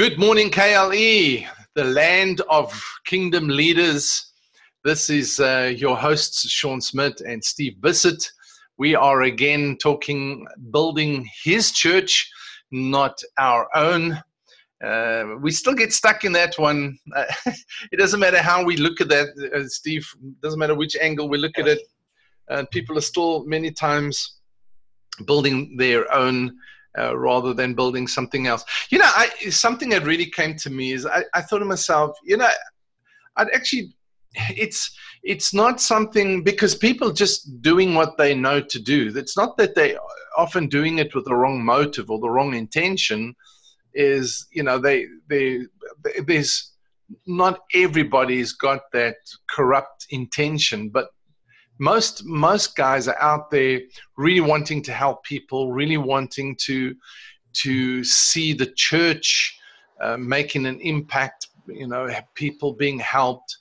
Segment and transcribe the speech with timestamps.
[0.00, 1.44] Good morning, KLE,
[1.74, 2.72] the land of
[3.04, 4.32] kingdom leaders.
[4.82, 8.26] This is uh, your hosts, Sean Smith and Steve Bissett.
[8.78, 12.32] We are again talking building his church,
[12.70, 14.18] not our own.
[14.82, 16.98] Uh, we still get stuck in that one.
[17.14, 17.26] Uh,
[17.92, 20.10] it doesn't matter how we look at that, uh, Steve.
[20.42, 21.80] Doesn't matter which angle we look at it.
[22.70, 24.38] people are still many times
[25.26, 26.56] building their own
[26.98, 28.64] uh, rather than building something else.
[28.90, 32.16] You know, I, something that really came to me is I, I thought to myself,
[32.24, 32.48] you know,
[33.36, 33.94] I'd actually,
[34.34, 39.12] it's it's not something because people just doing what they know to do.
[39.14, 39.96] It's not that they
[40.36, 43.34] often doing it with the wrong motive or the wrong intention.
[43.92, 45.62] Is you know they they
[46.24, 46.72] there's
[47.26, 49.16] not everybody's got that
[49.50, 51.08] corrupt intention, but
[51.80, 53.80] most most guys are out there
[54.16, 56.94] really wanting to help people, really wanting to
[57.52, 59.58] to see the church
[60.00, 61.48] uh, making an impact.
[61.66, 63.56] You know, people being helped.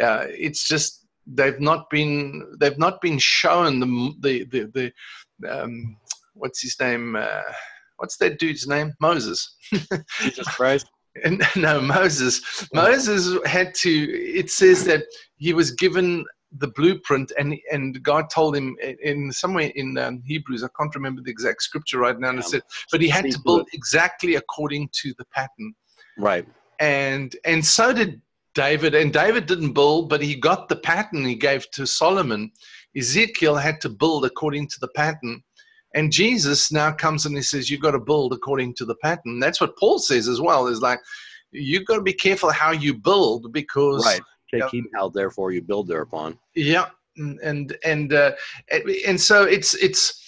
[0.00, 4.92] Uh, it's just they've not been they've not been shown the the the,
[5.40, 5.96] the um,
[6.34, 7.16] what's his name.
[7.16, 7.42] Uh,
[7.96, 8.92] what's that dude's name?
[9.00, 9.56] Moses.
[10.20, 10.86] Jesus Christ.
[11.56, 12.68] no, Moses.
[12.74, 13.90] Moses had to.
[13.90, 15.04] It says that
[15.36, 16.26] he was given
[16.58, 21.22] the blueprint and and God told him in somewhere in um, Hebrews I can't remember
[21.22, 24.90] the exact scripture right now and it said but he had to build exactly according
[25.02, 25.74] to the pattern.
[26.16, 26.46] Right.
[26.78, 28.20] And and so did
[28.54, 32.52] David and David didn't build but he got the pattern he gave to Solomon.
[32.96, 35.42] Ezekiel had to build according to the pattern.
[35.96, 39.38] And Jesus now comes and he says you've got to build according to the pattern.
[39.40, 41.00] That's what Paul says as well is like
[41.50, 44.20] you've got to be careful how you build because right
[44.60, 46.38] take heed how therefore you build thereupon.
[46.54, 48.32] Yeah and and uh,
[49.06, 50.20] and so it's it's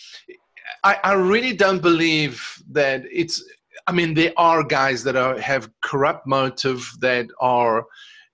[0.85, 3.43] I, I really don't believe that it's
[3.87, 7.85] i mean there are guys that are have corrupt motive that are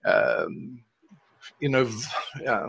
[0.04, 0.82] um,
[1.60, 1.88] you know
[2.46, 2.68] uh,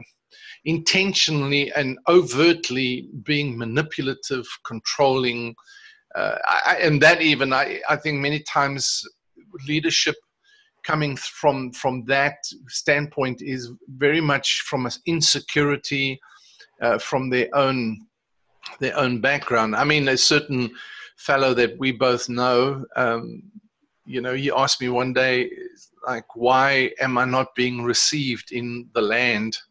[0.65, 5.55] intentionally and overtly being manipulative controlling
[6.15, 9.03] uh, I, and that even I, I think many times
[9.67, 10.15] leadership
[10.83, 16.19] coming from from that standpoint is very much from an insecurity
[16.81, 18.05] uh, from their own
[18.79, 19.75] their own background.
[19.75, 20.71] I mean, a certain
[21.17, 23.43] fellow that we both know, um,
[24.05, 25.49] you know, he asked me one day,
[26.07, 29.57] like, why am I not being received in the land?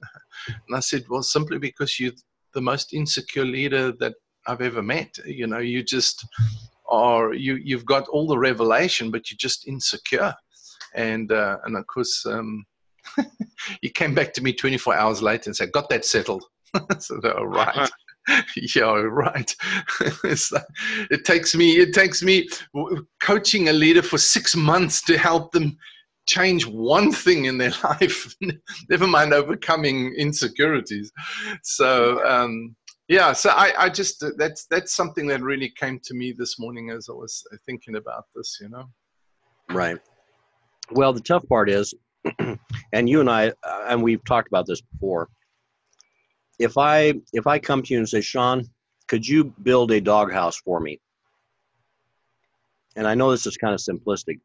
[0.48, 2.18] And I said, well, simply because you're
[2.52, 4.14] the most insecure leader that
[4.48, 5.16] I've ever met.
[5.24, 6.26] You know, you just
[6.88, 10.34] are you you've got all the revelation, but you're just insecure
[10.94, 12.64] and uh, and of course um,
[13.82, 16.44] he came back to me 24 hours later and said, "Got that settled."
[16.98, 17.90] so, all right.
[18.74, 19.54] yeah, right.
[20.00, 22.48] it takes me it takes me
[23.20, 25.76] coaching a leader for six months to help them
[26.26, 28.34] change one thing in their life.
[28.88, 31.10] Never mind overcoming insecurities.
[31.62, 32.76] So um,
[33.08, 36.90] yeah, so I, I just that's that's something that really came to me this morning
[36.90, 38.58] as I was thinking about this.
[38.60, 38.84] You know.
[39.70, 39.98] Right.
[40.90, 41.94] Well, the tough part is,
[42.92, 45.28] and you and I, uh, and we've talked about this before.
[46.58, 48.68] If I if I come to you and say, Sean,
[49.08, 51.00] could you build a doghouse for me?
[52.94, 54.40] And I know this is kind of simplistic,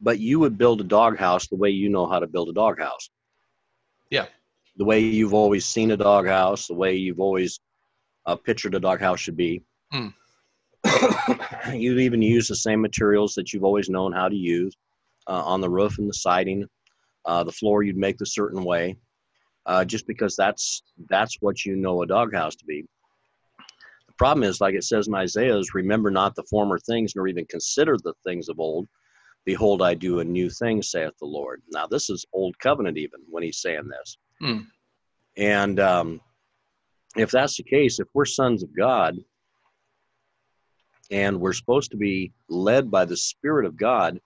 [0.00, 3.10] but you would build a doghouse the way you know how to build a doghouse.
[4.10, 4.26] Yeah.
[4.76, 7.58] The way you've always seen a doghouse, the way you've always
[8.26, 9.62] uh, pictured a doghouse should be.
[9.92, 10.12] Mm.
[11.74, 14.76] you even use the same materials that you've always known how to use
[15.26, 16.66] uh, on the roof and the siding.
[17.24, 18.96] Uh, the floor you'd make the certain way,
[19.66, 22.84] uh, just because that's that's what you know a doghouse to be.
[24.06, 27.26] The problem is, like it says in Isaiah, is remember not the former things, nor
[27.26, 28.86] even consider the things of old.
[29.44, 31.62] Behold, I do a new thing, saith the Lord.
[31.72, 34.18] Now, this is old covenant, even when he's saying this.
[34.40, 34.58] Hmm.
[35.36, 36.20] And um,
[37.16, 39.16] if that's the case, if we're sons of God
[41.10, 44.20] and we're supposed to be led by the Spirit of God,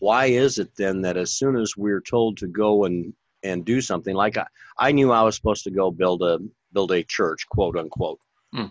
[0.00, 3.12] why is it then that as soon as we're told to go and
[3.42, 4.46] and do something like I,
[4.78, 6.40] I knew I was supposed to go build a
[6.72, 8.18] build a church quote unquote
[8.52, 8.66] hmm.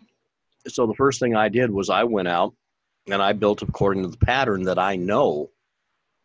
[0.68, 2.54] so the first thing I did was I went out
[3.10, 5.50] and I built according to the pattern that I know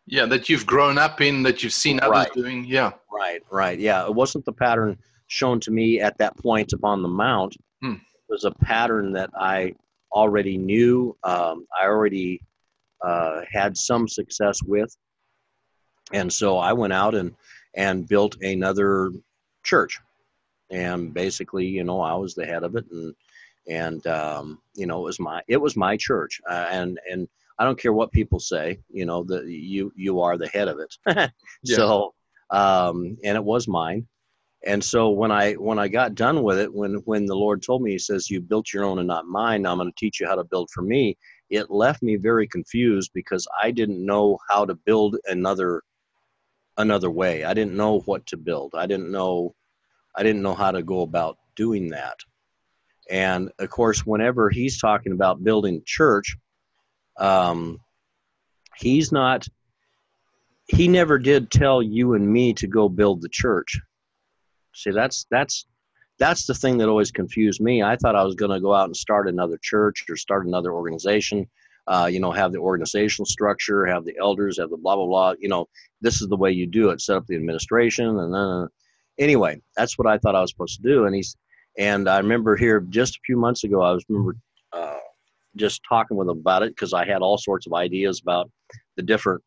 [0.07, 2.33] yeah that you've grown up in that you've seen others right.
[2.33, 6.73] doing yeah right right yeah it wasn't the pattern shown to me at that point
[6.73, 7.93] upon the mount hmm.
[7.93, 9.75] it was a pattern that I
[10.13, 12.41] already knew um, I already
[13.05, 14.95] uh, had some success with.
[16.13, 17.35] And so I went out and,
[17.75, 19.13] and built another
[19.63, 19.99] church.
[20.71, 23.15] And basically, you know, I was the head of it and,
[23.69, 26.41] and, um, you know, it was my, it was my church.
[26.49, 27.29] Uh, and, and
[27.59, 28.79] I don't care what people say.
[28.91, 30.95] You know, that you you are the head of it.
[31.63, 31.77] yeah.
[31.77, 32.15] So,
[32.51, 34.07] um, and it was mine.
[34.67, 37.83] And so when I when I got done with it, when when the Lord told
[37.83, 39.63] me, He says, "You built your own and not mine.
[39.63, 41.17] Now I'm going to teach you how to build for me."
[41.51, 45.83] It left me very confused because I didn't know how to build another
[46.77, 47.45] another way.
[47.45, 48.75] I didn't know what to build.
[48.77, 49.55] I didn't know
[50.17, 52.17] I didn't know how to go about doing that.
[53.11, 56.37] And of course, whenever he's talking about building church,
[57.19, 57.79] um,
[58.77, 59.47] he's not.
[60.67, 63.79] He never did tell you and me to go build the church.
[64.75, 65.67] See, that's that's
[66.19, 67.83] that's the thing that always confused me.
[67.83, 70.73] I thought I was going to go out and start another church or start another
[70.73, 71.49] organization.
[71.87, 75.35] Uh, you know, have the organizational structure, have the elders, have the blah blah blah.
[75.39, 75.67] You know,
[76.01, 77.01] this is the way you do it.
[77.01, 78.69] Set up the administration, and then
[79.19, 81.05] anyway, that's what I thought I was supposed to do.
[81.05, 81.37] And he's
[81.77, 84.37] and I remember here just a few months ago, I was remember
[84.73, 84.97] uh,
[85.57, 88.51] just talking with him about it because I had all sorts of ideas about
[88.97, 89.43] the different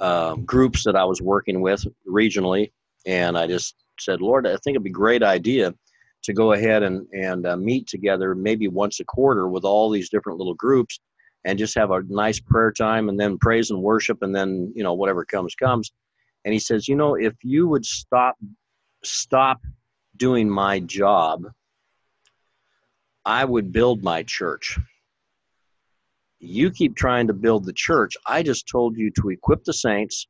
[0.00, 2.72] um, groups that I was working with regionally,
[3.04, 5.74] and I just said, Lord, I think it'd be a great idea
[6.22, 10.10] to go ahead and and uh, meet together maybe once a quarter with all these
[10.10, 11.00] different little groups
[11.44, 14.82] and just have a nice prayer time and then praise and worship and then you
[14.82, 15.92] know whatever comes comes.
[16.44, 18.36] And he says you know if you would stop
[19.04, 19.60] stop
[20.16, 21.44] doing my job
[23.24, 24.78] i would build my church.
[26.40, 28.16] You keep trying to build the church.
[28.24, 30.28] I just told you to equip the saints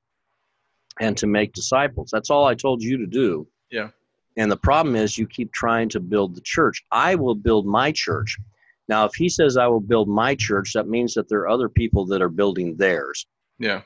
[1.00, 2.10] and to make disciples.
[2.10, 3.46] That's all i told you to do.
[3.70, 3.88] Yeah
[4.38, 7.92] and the problem is you keep trying to build the church i will build my
[7.92, 8.38] church
[8.88, 11.68] now, if he says, I will build my church, that means that there are other
[11.68, 13.26] people that are building theirs.
[13.58, 13.82] Yeah.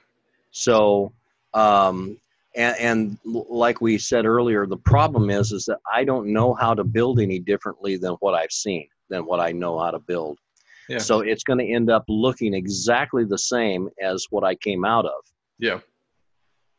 [0.52, 1.12] So,
[1.54, 2.18] um,
[2.54, 6.74] and, and like we said earlier, the problem is, is that I don't know how
[6.74, 10.38] to build any differently than what I've seen, than what I know how to build.
[10.88, 10.98] Yeah.
[10.98, 15.06] So it's going to end up looking exactly the same as what I came out
[15.06, 15.24] of.
[15.58, 15.80] Yeah.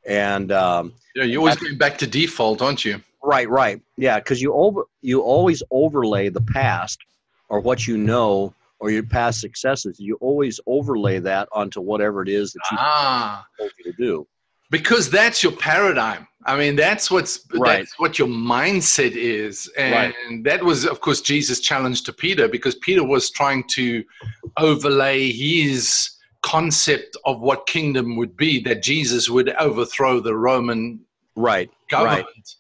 [0.05, 3.01] And um, yeah, you always going back to default, aren't you?
[3.23, 3.81] Right, right.
[3.97, 7.00] Yeah, because you over you always overlay the past
[7.50, 12.27] or what you know or your past successes, you always overlay that onto whatever it
[12.27, 13.45] is that you ah.
[13.57, 14.27] told you to do.
[14.69, 16.27] Because that's your paradigm.
[16.45, 17.77] I mean, that's what's right.
[17.77, 20.44] that's what your mindset is, and right.
[20.44, 24.03] that was, of course, Jesus' challenge to Peter because Peter was trying to
[24.57, 26.12] overlay his
[26.44, 31.00] concept of what kingdom would be that Jesus would overthrow the Roman
[31.36, 32.25] right government.
[32.25, 32.56] Right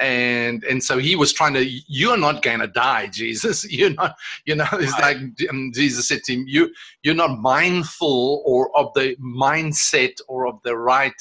[0.00, 4.14] and and so he was trying to you're not going to die jesus you're not
[4.44, 5.16] you know it's right.
[5.16, 6.70] like um, jesus said to him you
[7.02, 11.20] you're not mindful or of the mindset or of the right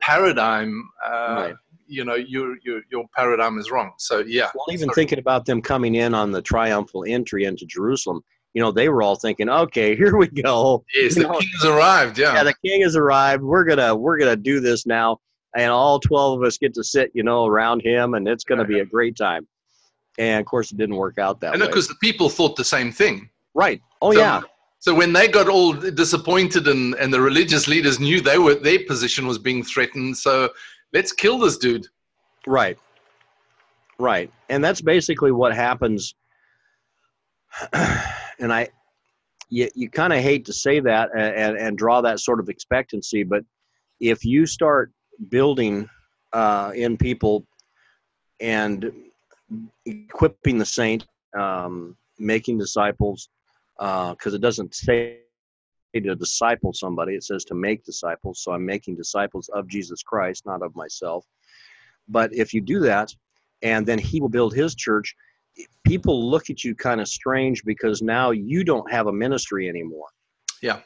[0.00, 1.54] paradigm uh, right.
[1.86, 4.94] you know your, your your paradigm is wrong so yeah well even Sorry.
[4.94, 8.22] thinking about them coming in on the triumphal entry into jerusalem
[8.54, 11.64] you know they were all thinking okay here we go yes the know, king has
[11.64, 15.18] arrived yeah yeah the king has arrived we're gonna we're gonna do this now
[15.56, 18.58] and all 12 of us get to sit, you know, around him, and it's going
[18.58, 19.46] to be a great time.
[20.18, 21.66] And of course, it didn't work out that and way.
[21.66, 23.30] because the people thought the same thing.
[23.54, 23.80] Right.
[24.02, 24.42] Oh, so, yeah.
[24.80, 28.84] So when they got all disappointed and, and the religious leaders knew they were their
[28.86, 30.50] position was being threatened, so
[30.92, 31.86] let's kill this dude.
[32.46, 32.78] Right.
[33.98, 34.30] Right.
[34.48, 36.14] And that's basically what happens.
[38.38, 38.68] and I,
[39.48, 43.22] you, you kind of hate to say that and, and, draw that sort of expectancy,
[43.22, 43.44] but
[44.00, 44.92] if you start
[45.28, 45.88] building
[46.32, 47.46] uh, in people
[48.40, 48.92] and
[49.86, 53.28] equipping the saint, um, making disciples,
[53.78, 55.18] because uh, it doesn't say
[55.94, 58.42] to disciple somebody, it says to make disciples.
[58.42, 61.24] So I'm making disciples of Jesus Christ, not of myself.
[62.08, 63.14] But if you do that,
[63.62, 65.14] and then he will build his church,
[65.84, 70.08] people look at you kind of strange because now you don't have a ministry anymore.
[70.62, 70.80] Yeah.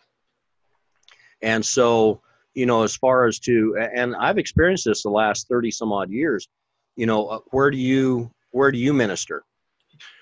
[1.42, 2.22] And so
[2.54, 6.10] you know, as far as to, and I've experienced this the last 30 some odd
[6.10, 6.48] years,
[6.96, 9.44] you know, uh, where do you, where do you minister?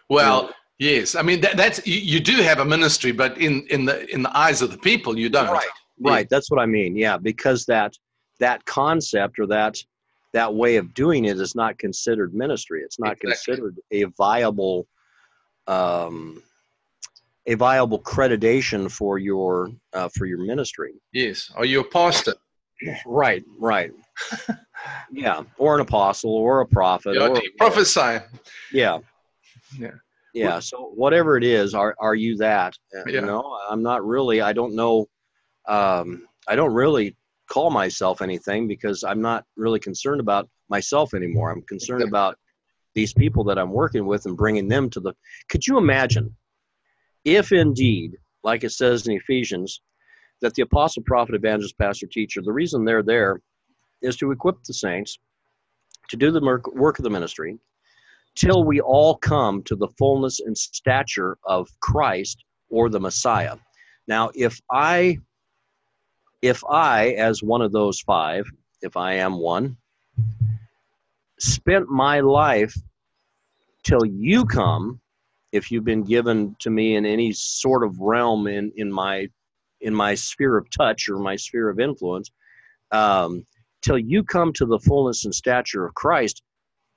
[0.09, 1.15] Well, you know, yes.
[1.15, 4.23] I mean, that, that's, you, you, do have a ministry, but in, in the, in
[4.23, 5.49] the eyes of the people, you don't.
[5.49, 5.67] Right.
[5.99, 6.11] Yeah.
[6.11, 6.29] Right.
[6.31, 6.97] That's what I mean.
[6.97, 7.17] Yeah.
[7.17, 7.95] Because that,
[8.39, 9.77] that concept or that,
[10.33, 12.83] that way of doing it is not considered ministry.
[12.83, 13.31] It's not exactly.
[13.31, 14.87] considered a viable,
[15.67, 16.43] um,
[17.47, 20.95] a viable accreditation for your uh, for your ministry.
[21.13, 21.51] Yes.
[21.57, 22.35] Are you a pastor?
[23.05, 23.45] Right.
[23.59, 23.93] Right.
[25.13, 28.25] yeah, or an apostle, or a prophet, or prophesy.
[28.73, 28.99] Yeah.
[29.79, 29.91] Yeah.
[30.33, 30.61] Yeah.
[30.61, 32.77] So whatever it is, are are you that?
[32.95, 33.21] Uh, yeah.
[33.21, 34.41] You know, I'm not really.
[34.41, 35.09] I don't know.
[35.67, 37.17] Um, I don't really
[37.51, 41.51] call myself anything because I'm not really concerned about myself anymore.
[41.51, 42.39] I'm concerned about
[42.95, 45.13] these people that I'm working with and bringing them to the.
[45.49, 46.35] Could you imagine
[47.25, 49.83] if indeed, like it says in Ephesians,
[50.41, 53.43] that the apostle, prophet, evangelist, pastor, teacher, the reason they're there
[54.01, 55.19] is to equip the saints
[56.09, 56.41] to do the
[56.73, 57.59] work of the ministry
[58.37, 63.57] till we all come to the fullness and stature of Christ or the Messiah.
[64.09, 65.19] Now, if I
[66.43, 68.47] if I as one of those 5,
[68.83, 69.77] if I am one,
[71.39, 72.75] spent my life
[73.85, 75.01] till you come,
[75.53, 79.29] if you've been given to me in any sort of realm in in my
[79.81, 82.31] in my sphere of touch or my sphere of influence,
[82.93, 83.45] um,
[83.83, 86.43] till you come to the fullness and stature of Christ,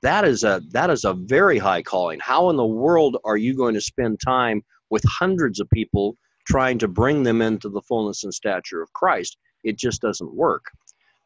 [0.01, 2.19] that is a that is a very high calling.
[2.21, 6.77] How in the world are you going to spend time with hundreds of people trying
[6.79, 9.37] to bring them into the fullness and stature of Christ?
[9.63, 10.65] It just doesn't work.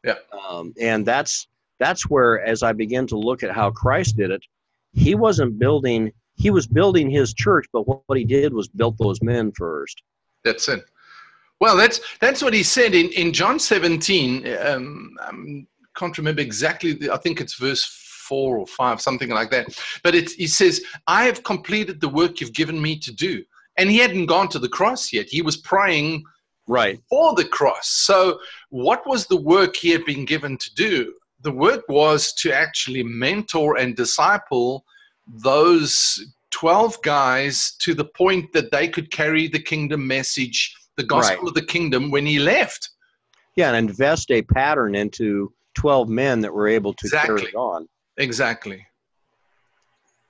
[0.04, 0.14] Yeah.
[0.48, 1.48] Um, and that's
[1.78, 4.42] that's where, as I begin to look at how Christ did it,
[4.92, 6.12] he wasn't building.
[6.36, 10.02] He was building his church, but what, what he did was built those men first.
[10.44, 10.84] That's it.
[11.60, 14.46] Well, that's that's what he said in, in John 17.
[14.64, 15.64] Um, I
[15.96, 16.92] can't remember exactly.
[16.92, 19.66] The, I think it's verse four or five, something like that.
[20.04, 23.44] But it, he says, "I have completed the work you've given me to do."
[23.78, 25.26] And he hadn't gone to the cross yet.
[25.28, 26.24] He was praying
[26.66, 27.88] right for the cross.
[27.88, 28.38] So,
[28.70, 31.14] what was the work he had been given to do?
[31.40, 34.84] The work was to actually mentor and disciple
[35.26, 36.20] those
[36.50, 41.48] 12 guys to the point that they could carry the kingdom message the gospel right.
[41.48, 42.90] of the kingdom when he left.
[43.56, 47.36] Yeah, and invest a pattern into 12 men that were able to exactly.
[47.36, 47.88] carry it on.
[48.16, 48.84] Exactly.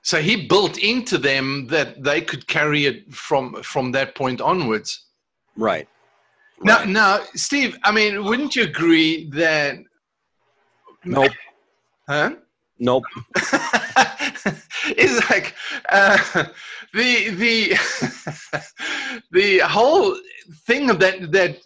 [0.01, 5.05] So he built into them that they could carry it from from that point onwards.
[5.57, 5.87] Right.
[6.61, 6.87] Now, right.
[6.87, 7.77] now, Steve.
[7.83, 9.77] I mean, wouldn't you agree that?
[11.05, 11.31] Nope.
[12.07, 12.35] Huh?
[12.79, 13.03] Nope.
[14.95, 15.53] it's like
[15.89, 16.17] uh,
[16.93, 17.75] the the
[19.31, 20.17] the whole
[20.65, 21.57] thing of that that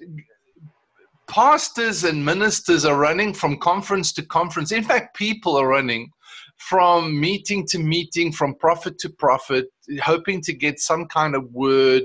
[1.27, 4.71] pastors and ministers are running from conference to conference.
[4.71, 6.11] In fact, people are running
[6.69, 9.65] from meeting to meeting, from prophet to prophet,
[10.01, 12.03] hoping to get some kind of word,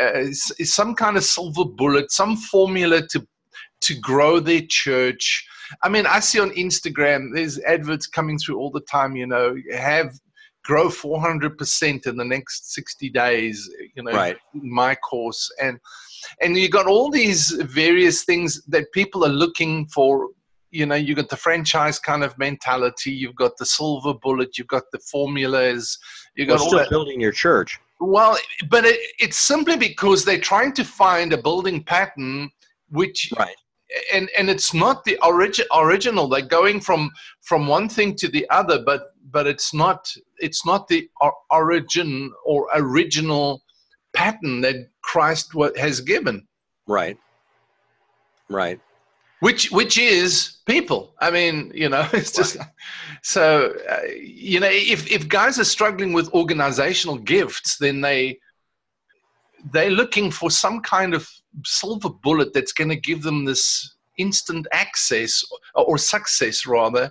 [0.00, 3.26] uh, some kind of silver bullet, some formula to
[3.80, 5.46] to grow their church.
[5.82, 9.16] I mean, I see on Instagram there's adverts coming through all the time.
[9.16, 10.18] You know, have
[10.64, 13.70] grow 400% in the next 60 days.
[13.94, 14.36] You know, right.
[14.52, 15.78] my course and
[16.40, 20.28] and you got all these various things that people are looking for
[20.70, 24.68] you know you've got the franchise kind of mentality you've got the silver bullet you've
[24.68, 25.98] got the formulas
[26.34, 26.90] you've got well, still that.
[26.90, 28.36] building your church well
[28.70, 32.50] but it, it's simply because they're trying to find a building pattern
[32.90, 33.56] which right
[34.12, 37.10] and and it's not the origi- original they're going from
[37.40, 40.06] from one thing to the other but but it's not
[40.38, 41.08] it's not the
[41.50, 43.62] origin or original
[44.14, 46.46] pattern that Christ has given.
[46.86, 47.18] Right.
[48.48, 48.80] Right.
[49.40, 51.14] Which which is people.
[51.20, 52.68] I mean, you know, it's just right.
[53.22, 58.38] so uh, you know if if guys are struggling with organizational gifts, then they
[59.72, 61.28] they're looking for some kind of
[61.64, 67.10] silver bullet that's going to give them this instant access or, or success rather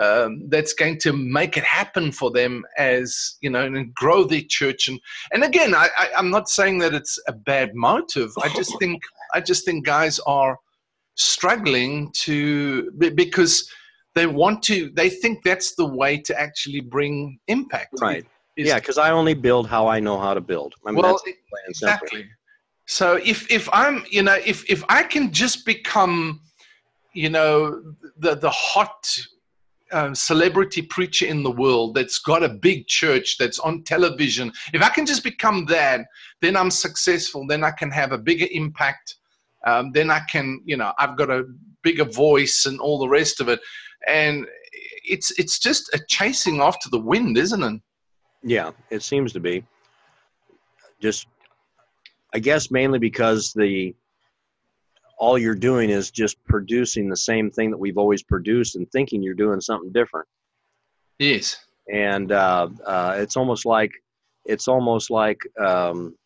[0.00, 4.42] um, that's going to make it happen for them as you know and grow their
[4.48, 4.98] church and
[5.32, 9.02] and again I, I i'm not saying that it's a bad motive i just think
[9.34, 10.58] i just think guys are
[11.14, 13.68] struggling to because
[14.14, 18.26] they want to they think that's the way to actually bring impact right
[18.56, 21.20] is, yeah because i only build how i know how to build I mean, well
[21.68, 22.26] exactly
[22.86, 26.40] so if if i'm you know if if i can just become
[27.12, 27.82] you know
[28.18, 29.06] the the hot
[29.92, 34.82] um, celebrity preacher in the world that's got a big church that's on television, if
[34.82, 36.00] I can just become that,
[36.40, 37.46] then I'm successful.
[37.46, 39.16] Then I can have a bigger impact.
[39.64, 41.44] Um, then I can, you know, I've got a
[41.82, 43.60] bigger voice and all the rest of it.
[44.08, 44.46] And
[45.04, 47.80] it's it's just a chasing off to the wind, isn't it?
[48.42, 49.64] Yeah, it seems to be.
[51.00, 51.26] Just,
[52.34, 53.94] I guess, mainly because the
[55.18, 59.22] all you're doing is just producing the same thing that we've always produced and thinking
[59.22, 60.26] you're doing something different.
[61.20, 61.64] Yes.
[61.92, 63.92] And uh, uh, it's almost like
[64.46, 66.16] it's almost like um,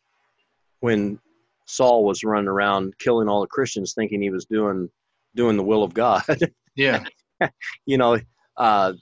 [0.81, 1.19] when
[1.67, 4.89] Saul was running around killing all the Christians, thinking he was doing
[5.35, 6.25] doing the will of God.
[6.77, 7.05] yeah.
[7.87, 8.19] you know,
[8.57, 8.93] uh,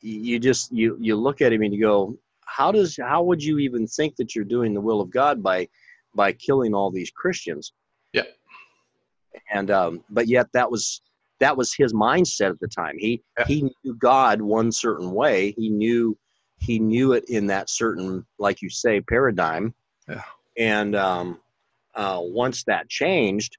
[0.00, 3.58] you just you you look at him and you go, how does how would you
[3.58, 5.68] even think that you're doing the will of God by
[6.14, 7.72] by killing all these Christians?
[8.12, 8.24] Yeah
[9.50, 11.02] and um, but yet that was
[11.40, 12.96] that was his mindset at the time.
[12.98, 13.44] He yeah.
[13.46, 15.52] he knew God one certain way.
[15.52, 16.16] He knew
[16.58, 19.74] he knew it in that certain, like you say, paradigm.
[20.08, 20.22] Yeah.
[20.56, 21.40] And um,
[21.94, 23.56] uh, once that changed,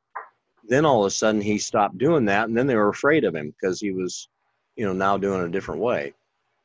[0.67, 3.35] then all of a sudden he stopped doing that, and then they were afraid of
[3.35, 4.29] him because he was,
[4.75, 6.13] you know, now doing a different way.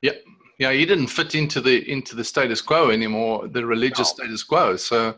[0.03, 0.23] Yep.
[0.59, 4.25] Yeah, he didn't fit into the into the status quo anymore, the religious no.
[4.25, 4.77] status quo.
[4.77, 5.17] So,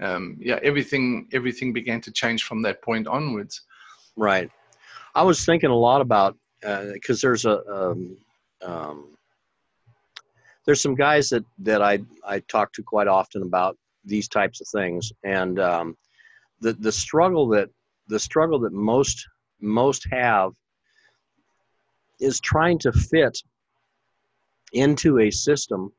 [0.00, 3.62] um, yeah, everything everything began to change from that point onwards.
[4.16, 4.50] Right.
[5.14, 8.16] I was thinking a lot about because uh, there's a um,
[8.62, 9.16] um,
[10.64, 14.68] there's some guys that that I I talk to quite often about these types of
[14.68, 15.96] things, and um,
[16.60, 17.68] the the struggle that
[18.08, 19.26] the struggle that most
[19.60, 20.52] most have
[22.20, 23.38] is trying to fit
[24.72, 25.92] into a system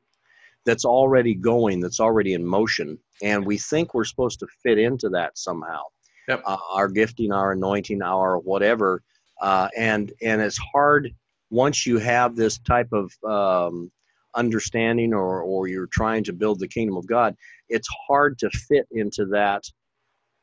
[0.64, 5.08] that's already going, that's already in motion, and we think we're supposed to fit into
[5.10, 5.82] that somehow.
[6.28, 6.42] Yep.
[6.46, 9.02] Uh, our gifting, our anointing, our whatever,
[9.42, 11.14] uh, and and it's hard
[11.50, 13.90] once you have this type of um,
[14.34, 17.34] understanding, or or you're trying to build the kingdom of God.
[17.68, 19.62] It's hard to fit into that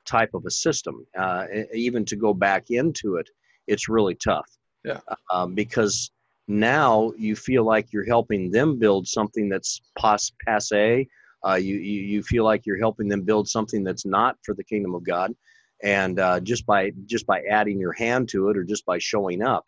[0.05, 1.05] type of a system.
[1.17, 3.29] Uh, even to go back into it,
[3.67, 4.49] it's really tough.
[4.83, 4.99] Yeah.
[5.31, 6.11] Um, because
[6.47, 11.07] now you feel like you're helping them build something that's pas- passe.
[11.47, 14.63] Uh, you, you, you feel like you're helping them build something that's not for the
[14.63, 15.33] kingdom of God,
[15.81, 19.41] and uh, just by just by adding your hand to it or just by showing
[19.41, 19.67] up,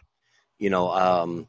[0.60, 0.92] you know.
[0.92, 1.48] Um,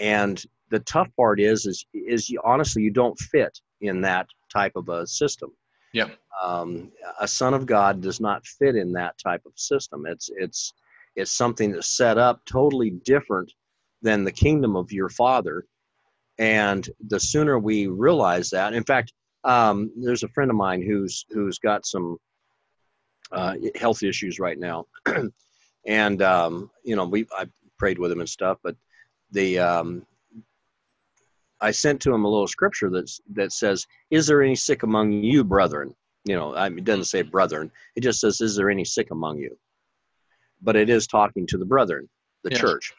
[0.00, 4.72] and the tough part is is is you, honestly you don't fit in that type
[4.76, 5.50] of a system.
[5.92, 6.08] Yeah.
[6.42, 10.04] Um, a son of God does not fit in that type of system.
[10.06, 10.74] It's it's
[11.14, 13.50] it's something that's set up totally different
[14.02, 15.66] than the kingdom of your father.
[16.38, 19.12] And the sooner we realize that, in fact,
[19.44, 22.18] um, there's a friend of mine who's who's got some
[23.32, 24.86] uh, health issues right now,
[25.86, 27.46] and um, you know we I
[27.78, 28.76] prayed with him and stuff, but
[29.30, 30.06] the um,
[31.60, 35.12] I sent to him a little scripture that's that says, "Is there any sick among
[35.12, 35.94] you, brethren?"
[36.24, 39.10] You know, I mean, it doesn't say brethren; it just says, "Is there any sick
[39.10, 39.56] among you?"
[40.60, 42.08] But it is talking to the brethren,
[42.42, 42.60] the yes.
[42.60, 42.92] church.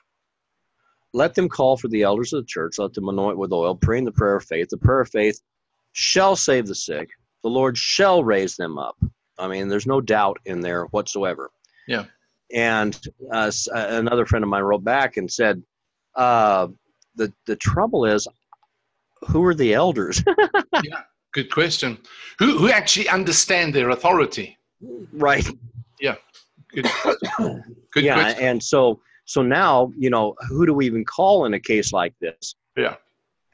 [1.14, 4.05] Let them call for the elders of the church, let them anoint with oil, praying
[4.05, 4.70] the prayer of faith.
[4.70, 5.42] The prayer of faith
[5.92, 7.10] shall save the sick.
[7.44, 8.98] The Lord shall raise them up.
[9.38, 11.50] I mean, there's no doubt in there whatsoever.
[11.88, 12.05] Yeah.
[12.53, 13.00] And
[13.31, 15.64] uh, another friend of mine wrote back and said,
[16.16, 16.68] uh,
[17.16, 18.27] the, the trouble is,
[19.27, 20.24] who are the elders?
[20.84, 21.01] yeah,
[21.34, 21.98] good question.
[22.40, 24.58] Who, who actually understand their authority?
[25.14, 25.48] Right.
[26.00, 26.16] Yeah.
[26.74, 26.88] Good.
[27.38, 28.44] good yeah, question.
[28.44, 32.14] and so so now, you know, who do we even call in a case like
[32.20, 32.56] this?
[32.77, 32.96] Yeah.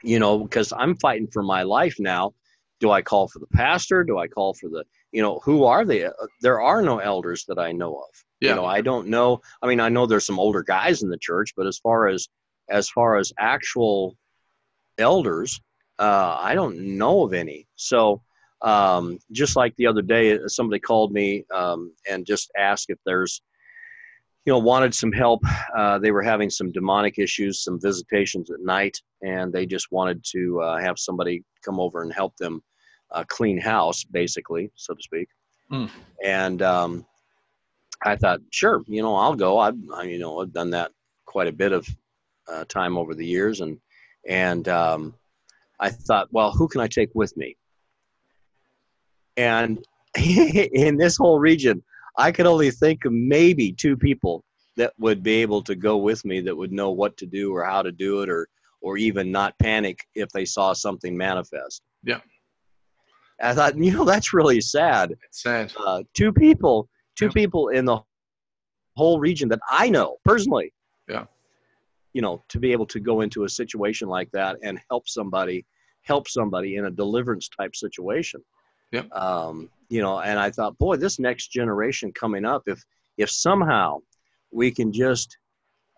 [0.04, 2.34] You know, because I'm fighting for my life now.
[2.80, 4.04] Do I call for the pastor?
[4.04, 6.08] Do I call for the, you know, who are they?
[6.42, 8.10] There are no elders that I know of.
[8.40, 8.50] Yeah.
[8.50, 9.42] You know, I don't know.
[9.62, 12.28] I mean, I know there's some older guys in the church, but as far as
[12.70, 14.16] as far as actual
[14.98, 15.60] elders,
[16.00, 17.68] uh, I don't know of any.
[17.76, 18.22] So,
[18.62, 23.42] um, just like the other day, somebody called me um, and just asked if there's
[24.46, 25.42] you know, wanted some help.
[25.76, 30.24] Uh, they were having some demonic issues, some visitations at night, and they just wanted
[30.32, 32.62] to uh, have somebody come over and help them
[33.12, 35.30] uh, clean house, basically, so to speak.
[35.72, 35.90] Mm.
[36.24, 37.06] And um,
[38.04, 39.60] I thought, sure, you know, I'll go.
[39.60, 40.92] I've, I, you know, I've done that
[41.26, 41.88] quite a bit of
[42.52, 43.80] uh, time over the years, and
[44.28, 45.14] and um,
[45.80, 47.58] I thought, well, who can I take with me?
[49.38, 49.84] And
[50.18, 51.84] in this whole region,
[52.18, 54.44] I could only think of maybe two people
[54.78, 57.64] that would be able to go with me that would know what to do or
[57.64, 58.48] how to do it or
[58.82, 61.82] or even not panic if they saw something manifest.
[62.04, 62.20] Yeah.
[63.42, 65.14] I thought, you know, that's really sad.
[65.24, 65.72] It's sad.
[65.78, 67.32] Uh, two people, two yeah.
[67.32, 68.00] people in the
[68.98, 70.74] whole region that I know personally.
[71.08, 71.26] Yeah.
[72.14, 75.66] You know, to be able to go into a situation like that and help somebody,
[76.02, 78.42] help somebody in a deliverance type situation.
[78.92, 79.04] Yeah.
[79.12, 82.84] Um, you know, and I thought, boy, this next generation coming up, if
[83.18, 84.00] if somehow
[84.52, 85.38] we can just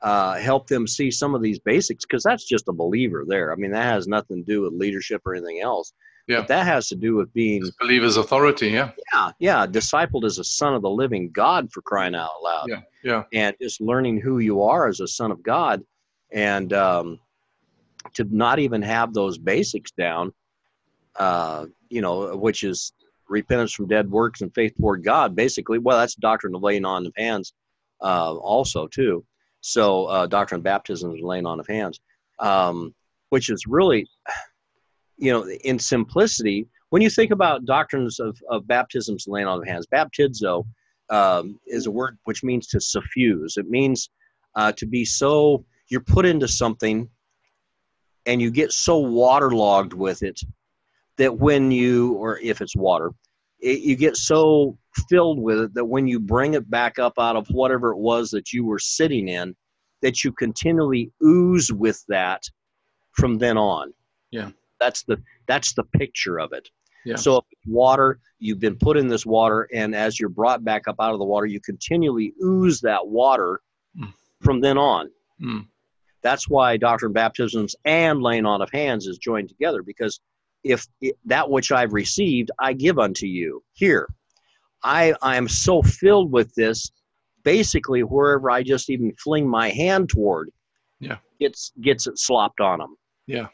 [0.01, 3.51] uh, help them see some of these basics, because that's just a believer there.
[3.51, 5.93] I mean, that has nothing to do with leadership or anything else.
[6.27, 6.39] Yeah.
[6.39, 8.69] But that has to do with being just believer's authority.
[8.69, 8.91] Yeah.
[9.13, 9.31] Yeah.
[9.39, 9.67] Yeah.
[9.67, 12.67] Discipled as a son of the living God for crying out loud.
[12.67, 12.81] Yeah.
[13.03, 13.23] Yeah.
[13.33, 15.83] And just learning who you are as a son of God,
[16.35, 17.19] and um,
[18.13, 20.33] to not even have those basics down,
[21.15, 22.91] uh, you know, which is
[23.29, 25.35] repentance from dead works and faith toward God.
[25.35, 27.53] Basically, well, that's doctrine of laying on of hands,
[28.01, 29.25] uh, also too.
[29.61, 31.99] So uh, doctrine of baptism is laying on of hands,
[32.39, 32.93] um,
[33.29, 34.05] which is really,
[35.17, 36.67] you know, in simplicity.
[36.89, 40.65] When you think about doctrines of, of baptisms and laying on of hands, baptizo
[41.09, 43.55] um, is a word which means to suffuse.
[43.57, 44.09] It means
[44.55, 47.09] uh, to be so you're put into something
[48.25, 50.41] and you get so waterlogged with it
[51.17, 53.11] that when you, or if it's water,
[53.59, 54.77] it, you get so
[55.09, 58.31] filled with it that when you bring it back up out of whatever it was
[58.31, 59.55] that you were sitting in,
[60.01, 62.43] that you continually ooze with that
[63.13, 63.93] from then on.
[64.31, 64.51] Yeah.
[64.79, 66.69] That's the that's the picture of it.
[67.05, 67.15] Yeah.
[67.15, 70.87] So if it's water, you've been put in this water, and as you're brought back
[70.87, 73.61] up out of the water, you continually ooze that water
[73.97, 74.11] mm.
[74.41, 75.11] from then on.
[75.41, 75.67] Mm.
[76.25, 80.19] That's why doctrine baptisms and laying on of hands is joined together because
[80.63, 83.61] if it, that which I've received, I give unto you.
[83.73, 84.07] Here,
[84.81, 86.91] I I am so filled with this.
[87.43, 90.49] Basically, wherever I just even fling my hand toward,
[90.99, 92.95] yeah, gets gets it slopped on them.
[93.27, 93.49] Yeah.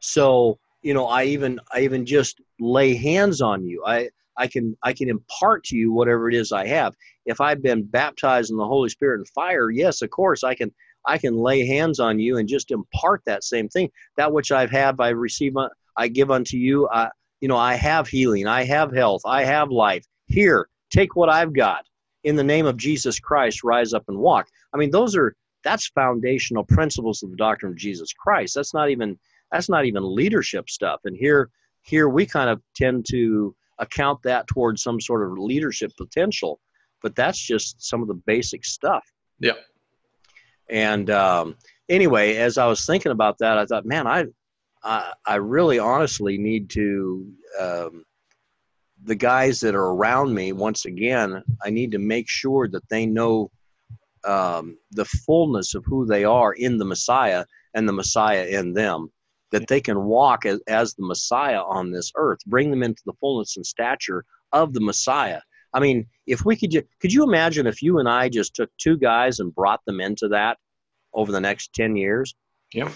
[0.00, 3.84] So you know, I even I even just lay hands on you.
[3.86, 6.96] I I can I can impart to you whatever it is I have.
[7.26, 10.74] If I've been baptized in the Holy Spirit and fire, yes, of course I can
[11.06, 13.90] I can lay hands on you and just impart that same thing.
[14.16, 16.88] That which I've had, I receive, uh, I give unto you.
[16.88, 17.10] I,
[17.40, 20.06] you know, I have healing, I have health, I have life.
[20.26, 21.84] Here, take what I've got.
[22.24, 24.46] In the name of Jesus Christ, rise up and walk.
[24.72, 25.34] I mean, those are
[25.64, 28.54] that's foundational principles of the doctrine of Jesus Christ.
[28.54, 29.18] That's not even
[29.50, 31.00] that's not even leadership stuff.
[31.04, 31.50] And here
[31.82, 36.60] here we kind of tend to account that towards some sort of leadership potential,
[37.02, 39.04] but that's just some of the basic stuff.
[39.40, 39.54] Yeah.
[40.72, 41.56] And um,
[41.90, 44.24] anyway, as I was thinking about that, I thought, man, I,
[44.82, 47.26] I, I really honestly need to,
[47.60, 48.04] um,
[49.04, 53.04] the guys that are around me, once again, I need to make sure that they
[53.04, 53.50] know
[54.24, 59.12] um, the fullness of who they are in the Messiah and the Messiah in them,
[59.50, 63.12] that they can walk as, as the Messiah on this earth, bring them into the
[63.20, 65.40] fullness and stature of the Messiah.
[65.74, 68.70] I mean, if we could, ju- could you imagine if you and I just took
[68.78, 70.58] two guys and brought them into that
[71.14, 72.34] over the next ten years?
[72.72, 72.90] Yeah.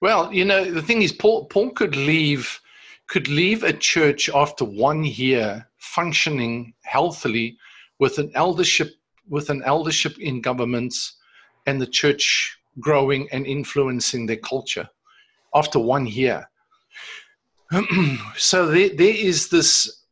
[0.00, 2.60] Well, you know, the thing is, Paul Paul could leave
[3.06, 7.56] could leave a church after one year functioning healthily
[7.98, 8.90] with an eldership
[9.28, 11.16] with an eldership in governments
[11.66, 14.88] and the church growing and influencing their culture
[15.54, 16.48] after one year.
[18.36, 20.03] so there, there is this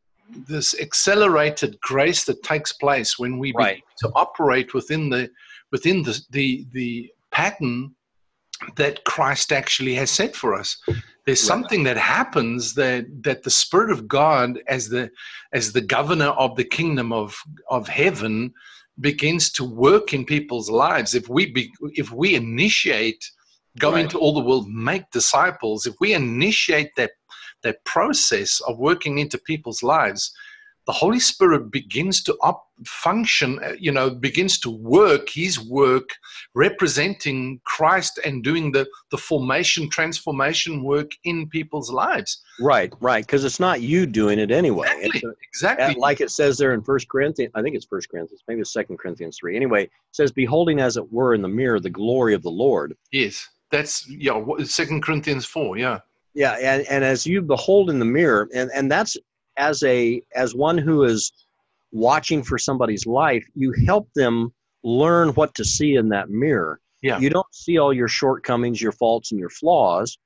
[0.49, 3.77] this accelerated grace that takes place when we right.
[3.77, 5.31] begin to operate within the
[5.71, 7.95] within the, the the pattern
[8.77, 10.79] that Christ actually has set for us.
[11.27, 15.11] There's something that happens that that the Spirit of God, as the
[15.53, 17.37] as the governor of the kingdom of
[17.68, 18.53] of heaven,
[19.01, 21.14] begins to work in people's lives.
[21.14, 23.25] If we be, if we initiate
[23.79, 24.05] going right.
[24.05, 27.12] into all the world, make disciples, if we initiate that
[27.62, 30.33] that process of working into people's lives,
[30.87, 36.11] the Holy Spirit begins to up function, uh, you know, begins to work His work,
[36.55, 42.42] representing Christ and doing the the formation, transformation work in people's lives.
[42.61, 44.88] Right, right, because it's not you doing it anyway.
[45.01, 46.01] Exactly, a, exactly.
[46.01, 48.98] Like it says there in First Corinthians, I think it's First Corinthians, maybe it's Second
[48.98, 49.55] Corinthians three.
[49.55, 52.96] Anyway, it says, "Beholding as it were in the mirror the glory of the Lord."
[53.12, 54.42] Yes, that's yeah.
[54.64, 56.01] Second Corinthians four, yeah
[56.35, 59.16] yeah and, and as you behold in the mirror and, and that's
[59.57, 61.33] as a as one who is
[61.92, 66.81] watching for somebody's life you help them learn what to see in that mirror.
[67.03, 67.18] Yeah.
[67.18, 70.18] you don't see all your shortcomings your faults and your flaws.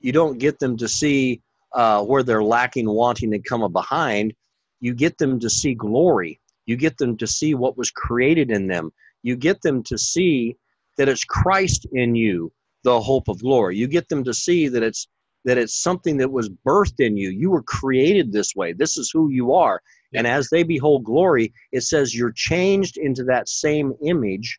[0.00, 1.40] You don't get them to see
[1.72, 4.34] uh, where they're lacking wanting to come behind.
[4.80, 6.40] You get them to see glory.
[6.66, 8.92] You get them to see what was created in them.
[9.22, 10.56] You get them to see
[10.96, 13.76] that it's christ in you the hope of glory.
[13.76, 15.08] You get them to see that it's
[15.44, 17.30] that it's something that was birthed in you.
[17.30, 18.72] You were created this way.
[18.72, 19.80] This is who you are.
[20.14, 24.58] And as they behold glory, it says you're changed into that same image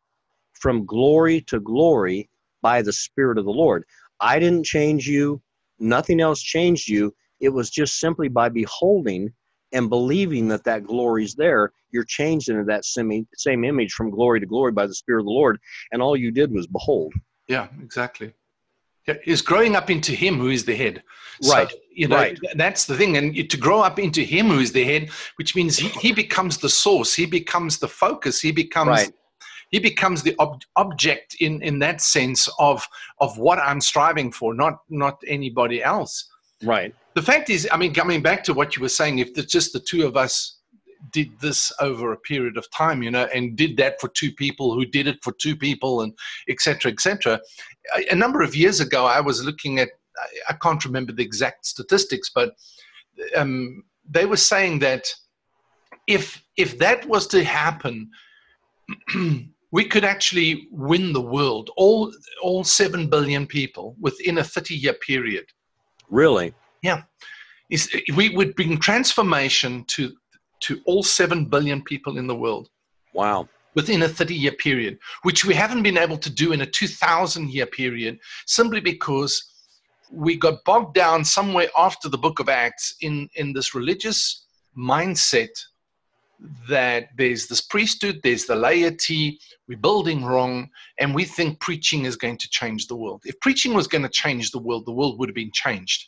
[0.54, 2.30] from glory to glory
[2.62, 3.86] by the Spirit of the Lord.
[4.20, 5.42] I didn't change you,
[5.80, 7.16] nothing else changed you.
[7.40, 9.32] It was just simply by beholding
[9.72, 14.10] and believing that that glory is there, you're changed into that same, same image from
[14.10, 15.60] glory to glory by the Spirit of the Lord.
[15.92, 17.14] And all you did was behold.
[17.48, 18.34] Yeah, exactly
[19.26, 21.04] is growing up into him who is the head
[21.50, 22.40] right so, you know right.
[22.56, 25.78] that's the thing and to grow up into him who is the head which means
[25.78, 29.12] he, he becomes the source he becomes the focus he becomes right.
[29.72, 32.88] he becomes the ob- object in in that sense of
[33.20, 36.30] of what i'm striving for not not anybody else
[36.64, 39.52] right the fact is i mean coming back to what you were saying if it's
[39.52, 40.60] just the two of us
[41.12, 44.74] did this over a period of time, you know, and did that for two people
[44.74, 46.14] who did it for two people, and
[46.50, 46.92] etc.
[46.92, 47.40] etc.
[47.96, 49.90] A, a number of years ago, I was looking at
[50.48, 52.56] I, can't remember the exact statistics, but
[53.36, 55.08] um, they were saying that
[56.08, 58.10] if if that was to happen.
[59.72, 65.46] we could actually win the world, all all seven billion people, within a thirty-year period.
[66.10, 66.54] Really?
[66.84, 67.02] Yeah
[67.70, 70.16] is we would bring transformation to
[70.62, 72.70] to all 7 billion people in the world.
[73.14, 73.48] Wow.
[73.76, 77.50] Within a 30 year period, which we haven't been able to do in a 2000
[77.50, 79.52] year period, simply because
[80.12, 84.46] we got bogged down somewhere after the book of Acts in, in this religious
[84.78, 85.50] mindset
[86.70, 92.16] that there's this priesthood, there's the laity, we're building wrong, and we think preaching is
[92.16, 93.22] going to change the world.
[93.26, 96.08] If preaching was going to change the world, the world would have been changed.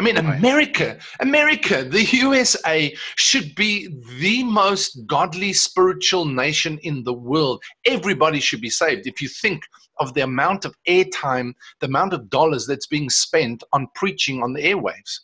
[0.00, 7.12] I mean, America, America, the USA should be the most godly spiritual nation in the
[7.12, 7.62] world.
[7.84, 9.06] Everybody should be saved.
[9.06, 9.62] If you think
[9.98, 14.54] of the amount of airtime, the amount of dollars that's being spent on preaching on
[14.54, 15.20] the airwaves,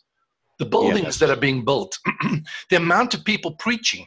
[0.59, 1.97] the buildings that are being built,
[2.69, 4.05] the amount of people preaching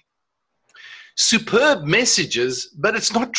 [1.17, 3.35] superb messages, but it's not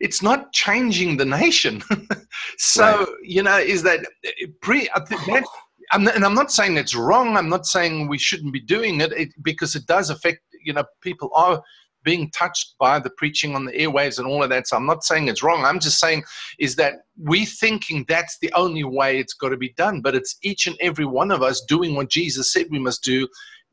[0.00, 1.82] it's not changing the nation.
[2.58, 3.08] so right.
[3.24, 4.88] you know, is that eh, pre?
[4.94, 5.44] That,
[5.92, 7.36] I'm not, and I'm not saying it's wrong.
[7.36, 10.40] I'm not saying we shouldn't be doing it, it because it does affect.
[10.64, 11.62] You know, people are
[12.02, 14.68] being touched by the preaching on the airwaves and all of that.
[14.68, 15.64] So I'm not saying it's wrong.
[15.64, 16.22] I'm just saying
[16.58, 20.36] is that we thinking that's the only way it's got to be done, but it's
[20.42, 23.26] each and every one of us doing what Jesus said we must do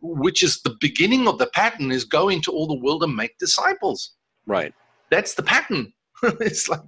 [0.04, 3.38] which is the beginning of the pattern, is go into all the world and make
[3.38, 4.12] disciples.
[4.46, 4.74] Right.
[5.10, 5.94] That's the pattern.
[6.40, 6.82] it's like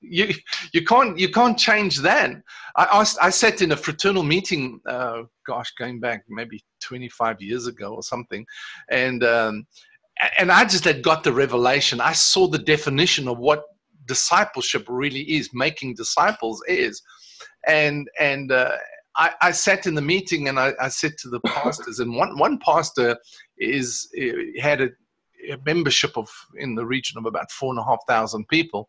[0.00, 0.34] you
[0.72, 2.30] you can't you can't change that.
[2.76, 7.66] I asked, I sat in a fraternal meeting, uh, gosh, going back maybe 25 years
[7.66, 8.44] ago or something,
[8.90, 9.66] and um,
[10.38, 12.00] and I just had got the revelation.
[12.00, 13.64] I saw the definition of what
[14.06, 17.02] discipleship really is, making disciples is,
[17.66, 18.76] and and uh,
[19.16, 22.38] I, I, sat in the meeting and I, I, said to the pastors, and one,
[22.38, 23.16] one pastor
[23.58, 24.08] is
[24.60, 24.88] had a,
[25.50, 28.88] a, membership of in the region of about four and a half thousand people.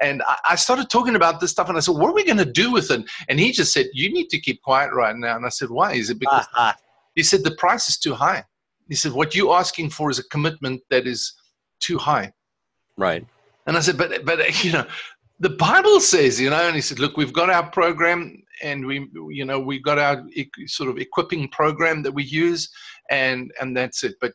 [0.00, 2.44] And I, started talking about this stuff, and I said, "What are we going to
[2.44, 5.46] do with it?" And he just said, "You need to keep quiet right now." And
[5.46, 5.92] I said, "Why?
[5.92, 6.72] Is it because?" Uh-huh.
[7.14, 8.44] He said, "The price is too high."
[8.88, 11.32] He said, "What you're asking for is a commitment that is
[11.78, 12.32] too high."
[12.96, 13.24] Right.
[13.68, 14.84] And I said, "But, but you know,
[15.38, 19.08] the Bible says, you know." And he said, "Look, we've got our program and we
[19.30, 20.24] you know we've got our
[20.66, 22.68] sort of equipping program that we use
[23.10, 24.32] and and that's it but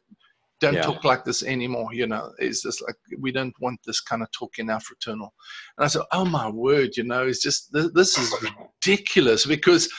[0.59, 0.81] don't yeah.
[0.81, 4.29] talk like this anymore you know it's just like we don't want this kind of
[4.31, 5.33] talk in our fraternal
[5.77, 9.89] and i said oh my word you know it's just this is ridiculous because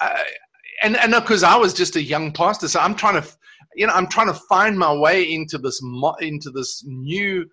[0.00, 0.22] I,
[0.82, 3.28] and and because i was just a young pastor so i'm trying to
[3.74, 5.82] you know i'm trying to find my way into this
[6.20, 7.46] into this new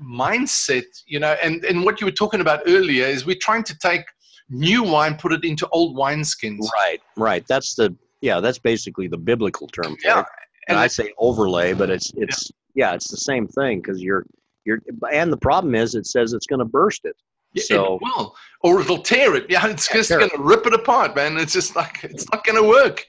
[0.00, 3.76] mindset you know and and what you were talking about earlier is we're trying to
[3.78, 4.02] take
[4.50, 6.68] new wine, put it into old wineskins.
[6.72, 7.44] Right, right.
[7.46, 8.40] That's the yeah.
[8.40, 9.96] That's basically the biblical term.
[10.02, 10.26] yeah, it.
[10.68, 14.24] And, I say overlay, but it's it's yeah, yeah it's the same thing because you're
[14.64, 14.80] you're
[15.12, 17.16] and the problem is it says it's going to burst it.
[17.54, 19.46] Yeah, so, it will, or it'll tear it.
[19.48, 21.36] Yeah, it's just going to rip it apart, man.
[21.38, 23.04] It's just like it's not going to work.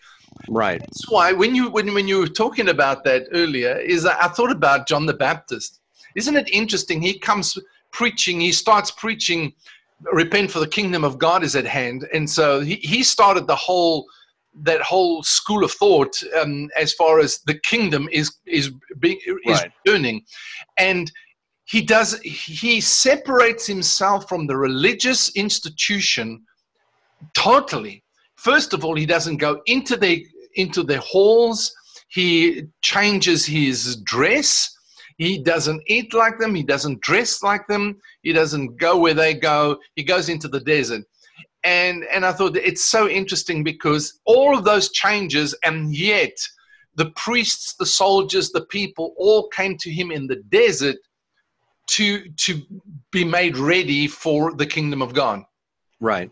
[0.47, 0.79] Right.
[0.79, 4.51] That's why when you when when you were talking about that earlier, is I thought
[4.51, 5.79] about John the Baptist.
[6.15, 7.01] Isn't it interesting?
[7.01, 7.57] He comes
[7.91, 8.39] preaching.
[8.39, 9.53] He starts preaching
[10.11, 12.07] repent for the kingdom of God is at hand.
[12.13, 14.05] And so he, he started the whole
[14.61, 19.61] that whole school of thought um, as far as the kingdom is is being is
[19.61, 19.71] right.
[19.85, 20.23] burning,
[20.77, 21.11] and
[21.65, 26.43] he does he separates himself from the religious institution
[27.33, 28.03] totally.
[28.35, 31.73] First of all, he doesn't go into the into the halls.
[32.09, 34.75] He changes his dress
[35.19, 36.55] he doesn't eat like them.
[36.55, 37.99] He doesn't dress like them.
[38.23, 39.77] He doesn't go where they go.
[39.95, 41.03] He goes into the desert.
[41.63, 46.31] And, and I thought it's so interesting because all of those changes, and yet
[46.95, 50.95] the priests, the soldiers, the people all came to him in the desert
[51.91, 52.61] to, to
[53.11, 55.43] be made ready for the kingdom of God.
[55.99, 56.31] Right.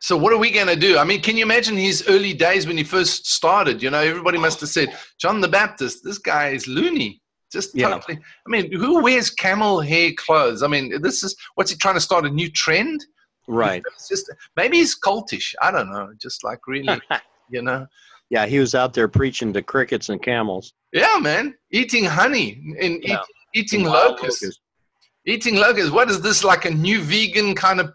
[0.00, 0.96] So what are we going to do?
[0.96, 3.82] I mean, can you imagine his early days when he first started?
[3.82, 7.20] You know, everybody must have said, John the Baptist, this guy is loony.
[7.52, 7.90] Just yeah.
[7.90, 8.18] totally.
[8.46, 10.62] I mean, who wears camel hair clothes?
[10.62, 13.04] I mean, this is what's he trying to start a new trend?
[13.50, 13.82] Right.
[14.08, 15.54] Just maybe he's cultish.
[15.60, 16.12] I don't know.
[16.20, 17.00] Just like really,
[17.50, 17.86] you know.
[18.30, 20.72] Yeah, he was out there preaching to crickets and camels.
[20.92, 23.20] Yeah, man, eating honey and yeah.
[23.54, 24.42] eat, eating locusts.
[24.42, 24.60] locusts
[25.26, 25.90] eating locusts.
[25.90, 27.92] What is this like a new vegan kind of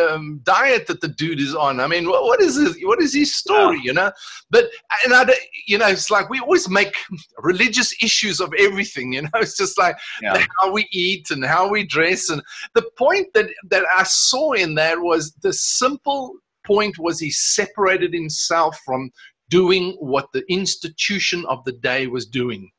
[0.00, 1.80] um, diet that the dude is on?
[1.80, 2.76] I mean, what, what is this?
[2.82, 3.76] What is his story?
[3.78, 3.82] Yeah.
[3.84, 4.12] You know,
[4.50, 4.64] but
[5.04, 5.34] and I,
[5.66, 6.94] you know, it's like we always make
[7.38, 9.12] religious issues of everything.
[9.12, 10.44] You know, it's just like yeah.
[10.60, 12.30] how we eat and how we dress.
[12.30, 12.42] And
[12.74, 16.34] the point that that I saw in that was the simple
[16.66, 19.10] point was he separated himself from
[19.50, 22.70] doing what the institution of the day was doing.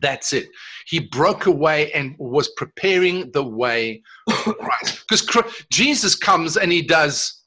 [0.00, 0.48] That's it.
[0.86, 4.02] He broke away and was preparing the way
[4.42, 5.04] for Christ.
[5.08, 7.42] Because Jesus comes and he does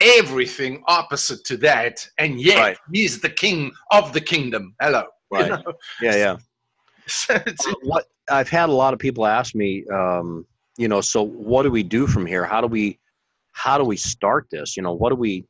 [0.00, 2.76] everything opposite to that, and yet right.
[2.92, 4.74] he's the king of the kingdom.
[4.80, 5.04] Hello.
[5.30, 5.44] Right.
[5.44, 5.62] You know?
[6.00, 6.36] Yeah, yeah.
[7.06, 7.40] so
[7.82, 11.70] what I've had a lot of people ask me, um, you know, so what do
[11.70, 12.44] we do from here?
[12.44, 12.98] How do we,
[13.52, 14.76] how do we start this?
[14.76, 15.44] You know, what do we,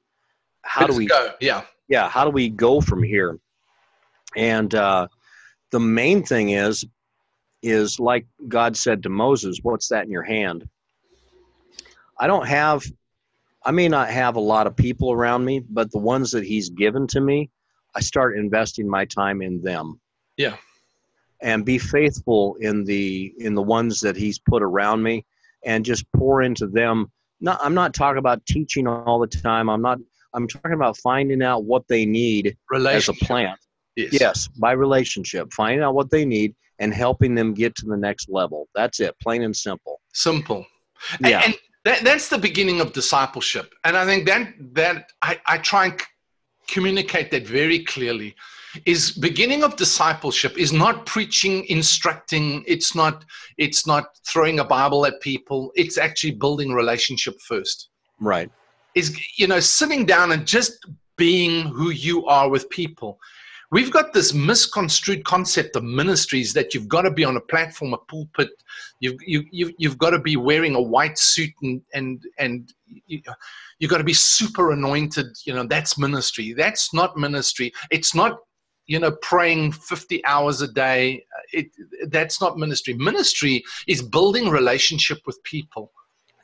[0.63, 1.31] how Let's do we go?
[1.41, 2.09] Yeah, yeah.
[2.09, 3.39] How do we go from here?
[4.37, 5.09] And uh,
[5.75, 6.85] the main thing is,
[7.61, 10.69] is like God said to Moses, "What's that in your hand?"
[12.17, 12.85] I don't have
[13.65, 16.71] I may not have a lot of people around me, but the ones that he's
[16.71, 17.51] given to me,
[17.97, 20.01] I start investing my time in them.
[20.37, 20.57] Yeah.
[21.41, 25.27] And be faithful in the in the ones that he's put around me
[25.65, 27.11] and just pour into them.
[27.41, 29.69] Not I'm not talking about teaching all the time.
[29.69, 29.99] I'm not
[30.35, 33.59] I'm talking about finding out what they need as a plant.
[33.97, 34.21] Yes.
[34.21, 38.29] yes, by relationship, finding out what they need and helping them get to the next
[38.29, 38.69] level.
[38.75, 40.01] That's it, plain and simple.
[40.13, 40.67] Simple.
[41.21, 41.39] Yeah.
[41.39, 41.55] And, and
[41.85, 43.73] that, that's the beginning of discipleship.
[43.85, 46.03] And I think that, that I, I try and
[46.67, 48.35] communicate that very clearly
[48.87, 53.25] is beginning of discipleship is not preaching instructing it's not
[53.59, 58.51] it's not throwing a bible at people it's actually building relationship first right
[58.95, 63.19] is you know sitting down and just being who you are with people
[63.75, 67.93] We've got this misconstrued concept of ministries that you've got to be on a platform,
[67.93, 68.51] a pulpit,
[69.01, 72.73] you've, you, you've, you've got to be wearing a white suit and, and, and
[73.09, 73.21] you,
[73.81, 75.27] you've got to be super anointed.
[75.45, 76.53] You know, that's ministry.
[76.53, 77.73] That's not ministry.
[77.91, 78.39] It's not,
[78.87, 81.25] you know, praying 50 hours a day.
[81.53, 81.67] It,
[82.11, 82.95] that's not ministry.
[82.95, 85.91] Ministry is building relationship with people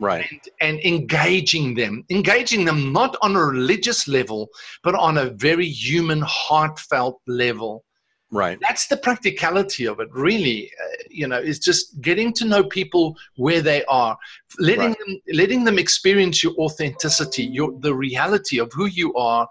[0.00, 0.26] right.
[0.30, 4.48] and, and, engaging them engaging them not on a religious level
[4.82, 7.84] but on a very human heartfelt level.
[8.32, 8.58] Right.
[8.60, 10.70] That's the practicality of it really.
[10.82, 14.16] Uh, you know is just getting to know people where they are
[14.58, 14.98] letting right.
[15.06, 19.46] them letting them experience your authenticity your the reality of who you are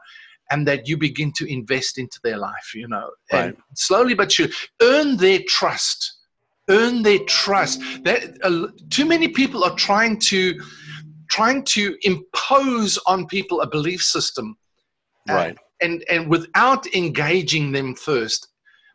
[0.51, 3.09] and that you begin to invest into their life you know.
[3.31, 3.45] Right.
[3.45, 6.18] and slowly but surely earn their trust
[6.69, 7.81] earn their trust.
[8.03, 10.59] That uh, too many people are trying to
[11.29, 14.57] trying to impose on people a belief system,
[15.29, 15.57] uh, right?
[15.81, 18.47] And and without engaging them first.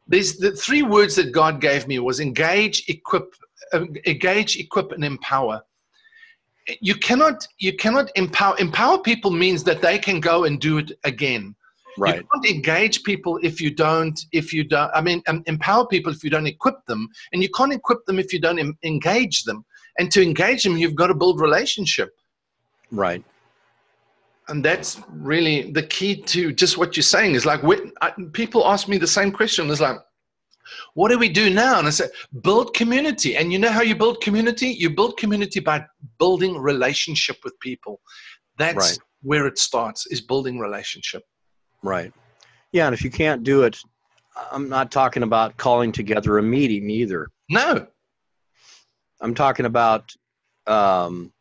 [0.06, 3.34] There's the three words that God gave me was engage, equip,
[3.72, 5.62] uh, engage, equip, and empower.
[6.80, 10.92] You cannot you cannot empower empower people means that they can go and do it
[11.04, 11.54] again
[11.96, 12.16] Right.
[12.16, 16.12] You can't engage people if you don't, if you don't, I mean, um, empower people
[16.12, 19.44] if you don't equip them, and you can't equip them if you don't em- engage
[19.44, 19.64] them.
[19.98, 22.10] And to engage them, you've got to build relationship.
[22.90, 23.22] Right.
[24.48, 27.60] And that's really the key to just what you're saying is like,
[28.02, 29.70] I, people ask me the same question.
[29.70, 29.96] It's like,
[30.94, 31.78] what do we do now?
[31.78, 32.10] And I said,
[32.42, 33.36] build community.
[33.36, 34.68] And you know how you build community?
[34.68, 35.84] You build community by
[36.18, 38.00] building relationship with people.
[38.58, 38.98] That's right.
[39.22, 41.22] where it starts, is building relationship.
[41.84, 42.12] Right.
[42.72, 43.78] Yeah, and if you can't do it,
[44.50, 47.28] I'm not talking about calling together a meeting either.
[47.48, 47.86] No.
[49.20, 50.10] I'm talking about
[50.66, 51.32] um,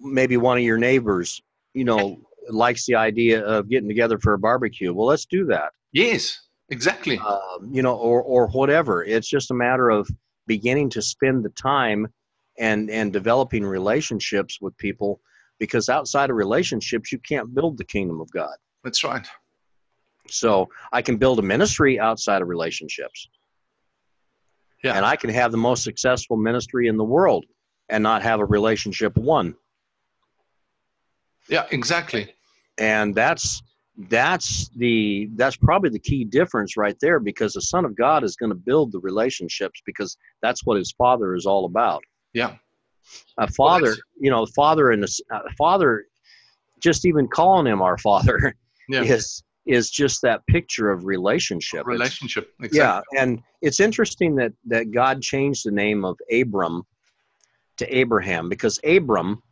[0.00, 1.42] maybe one of your neighbors,
[1.74, 4.94] you know, likes the idea of getting together for a barbecue.
[4.94, 5.72] Well, let's do that.
[5.92, 7.18] Yes, exactly.
[7.18, 9.04] Um, you know, or or whatever.
[9.04, 10.08] It's just a matter of
[10.46, 12.06] beginning to spend the time
[12.58, 15.20] and and developing relationships with people
[15.58, 18.54] because outside of relationships you can't build the kingdom of God.
[18.82, 19.26] That's right.
[20.30, 23.28] So I can build a ministry outside of relationships.
[24.82, 24.96] Yeah.
[24.96, 27.44] And I can have the most successful ministry in the world
[27.88, 29.54] and not have a relationship one.
[31.48, 32.32] Yeah, exactly.
[32.78, 33.62] And that's
[34.08, 38.36] that's the that's probably the key difference right there because the son of god is
[38.36, 42.54] going to build the relationships because that's what his father is all about yeah
[43.38, 46.06] a father well, you know father and a father
[46.82, 48.54] just even calling him our father
[48.88, 49.02] yeah.
[49.02, 51.86] is is just that picture of relationship.
[51.86, 52.78] Relationship, exactly.
[52.78, 56.82] Yeah, and it's interesting that that God changed the name of Abram
[57.78, 59.42] to Abraham because Abram,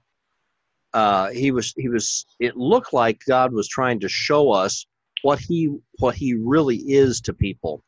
[0.95, 2.27] uh, he was he was.
[2.41, 4.87] It looked like God was trying to show us
[5.23, 7.83] what he what he really is to people,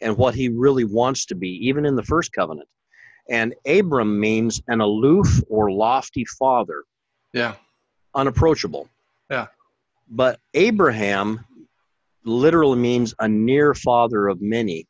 [0.00, 2.68] and what he really wants to be, even in the first covenant.
[3.28, 6.84] And Abram means an aloof or lofty father.
[7.32, 7.54] Yeah.
[8.14, 8.88] Unapproachable.
[9.30, 9.46] Yeah.
[10.08, 11.44] But Abraham
[12.26, 14.86] literally means a near father of many.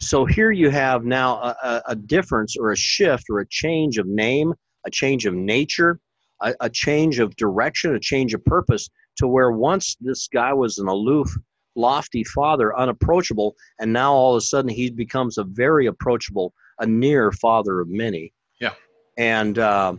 [0.00, 4.06] So here you have now a, a, difference or a shift or a change of
[4.06, 4.52] name,
[4.84, 6.00] a change of nature,
[6.40, 8.88] a, a change of direction, a change of purpose
[9.18, 11.28] to where once this guy was an aloof,
[11.76, 16.86] lofty father, unapproachable, and now all of a sudden he becomes a very approachable, a
[16.86, 18.32] near father of many.
[18.60, 18.74] Yeah.
[19.18, 19.94] And uh,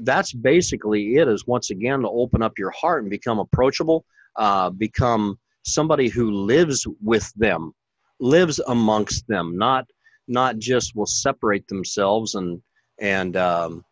[0.00, 1.28] that's basically it.
[1.28, 4.04] Is once again to open up your heart and become approachable,
[4.36, 7.72] uh, become somebody who lives with them,
[8.20, 9.86] lives amongst them, not
[10.26, 12.60] not just will separate themselves and
[13.00, 13.84] and um,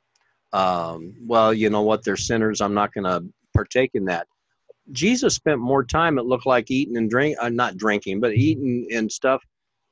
[0.53, 2.61] um, well, you know what, they're sinners.
[2.61, 3.25] I'm not going to
[3.55, 4.27] partake in that.
[4.91, 8.87] Jesus spent more time, it looked like, eating and drink, uh, not drinking, but eating
[8.93, 9.43] and stuff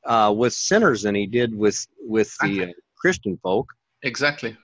[0.04, 3.66] uh, with sinners than he did with with the uh, Christian folk.
[4.02, 4.56] Exactly.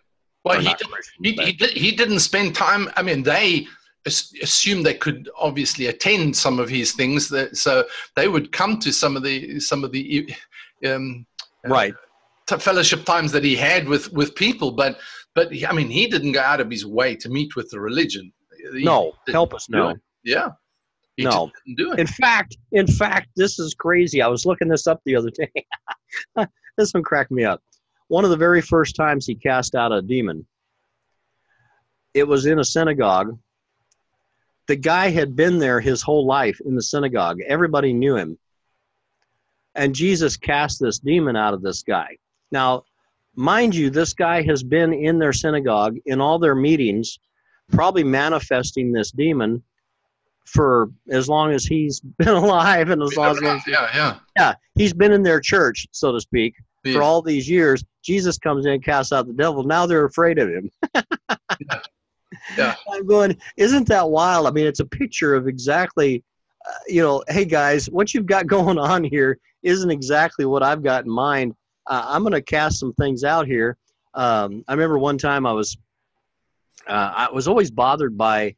[0.45, 0.87] Well, he, did,
[1.23, 2.91] he, he, did, he didn't spend time.
[2.97, 3.67] I mean, they
[4.07, 7.85] assumed they could obviously attend some of his things, that, so
[8.15, 10.33] they would come to some of the some of the
[10.87, 11.27] um,
[11.65, 11.95] uh, right
[12.51, 14.71] uh, fellowship times that he had with with people.
[14.71, 14.99] But
[15.35, 18.33] but I mean, he didn't go out of his way to meet with the religion.
[18.73, 19.95] He no, help us, no.
[20.25, 20.51] Yeah.
[21.17, 21.51] He no.
[21.67, 24.21] In fact, in fact, this is crazy.
[24.21, 25.51] I was looking this up the other day.
[26.77, 27.63] this one cracked me up.
[28.09, 30.47] One of the very first times he cast out a demon,
[32.15, 33.39] it was in a synagogue.
[34.69, 37.39] The guy had been there his whole life in the synagogue.
[37.47, 38.39] Everybody knew him.
[39.75, 42.17] And Jesus cast this demon out of this guy.
[42.51, 42.85] Now,
[43.35, 47.19] mind you, this guy has been in their synagogue in all their meetings,
[47.71, 49.63] probably manifesting this demon
[50.47, 54.93] for as long as he's been alive and as long as yeah yeah yeah he's
[54.93, 56.55] been in their church so to speak
[56.85, 56.95] yeah.
[56.95, 60.39] for all these years jesus comes in and casts out the devil now they're afraid
[60.39, 61.81] of him yeah.
[62.57, 66.23] Yeah i'm going isn't that wild i mean it's a picture of exactly
[66.69, 70.83] uh, you know hey guys what you've got going on here isn't exactly what i've
[70.83, 71.55] got in mind
[71.87, 73.77] uh, i'm going to cast some things out here
[74.15, 75.77] um, i remember one time i was
[76.89, 78.55] uh, i was always bothered by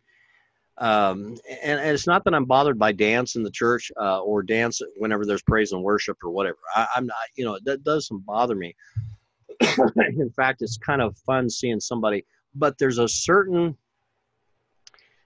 [0.80, 4.44] um, and, and, it's not that I'm bothered by dance in the church uh, or
[4.44, 6.58] dance whenever there's praise and worship or whatever.
[6.74, 8.76] I, am not, you know, that doesn't bother me.
[9.98, 12.24] in fact, it's kind of fun seeing somebody,
[12.58, 13.76] but there's a certain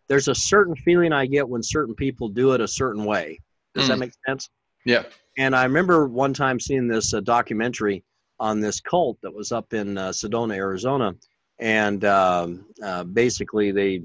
[0.09, 3.41] there's a certain feeling I get when certain people do it a certain way.
[3.75, 3.89] Does mm.
[3.89, 4.51] that make sense?
[4.85, 5.05] Yeah.
[5.39, 8.05] And I remember one time seeing this uh, documentary
[8.39, 11.15] on this cult that was up in uh, Sedona, Arizona,
[11.59, 14.03] and um, uh, basically they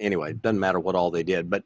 [0.00, 1.62] anyway, it doesn't matter what all they did, but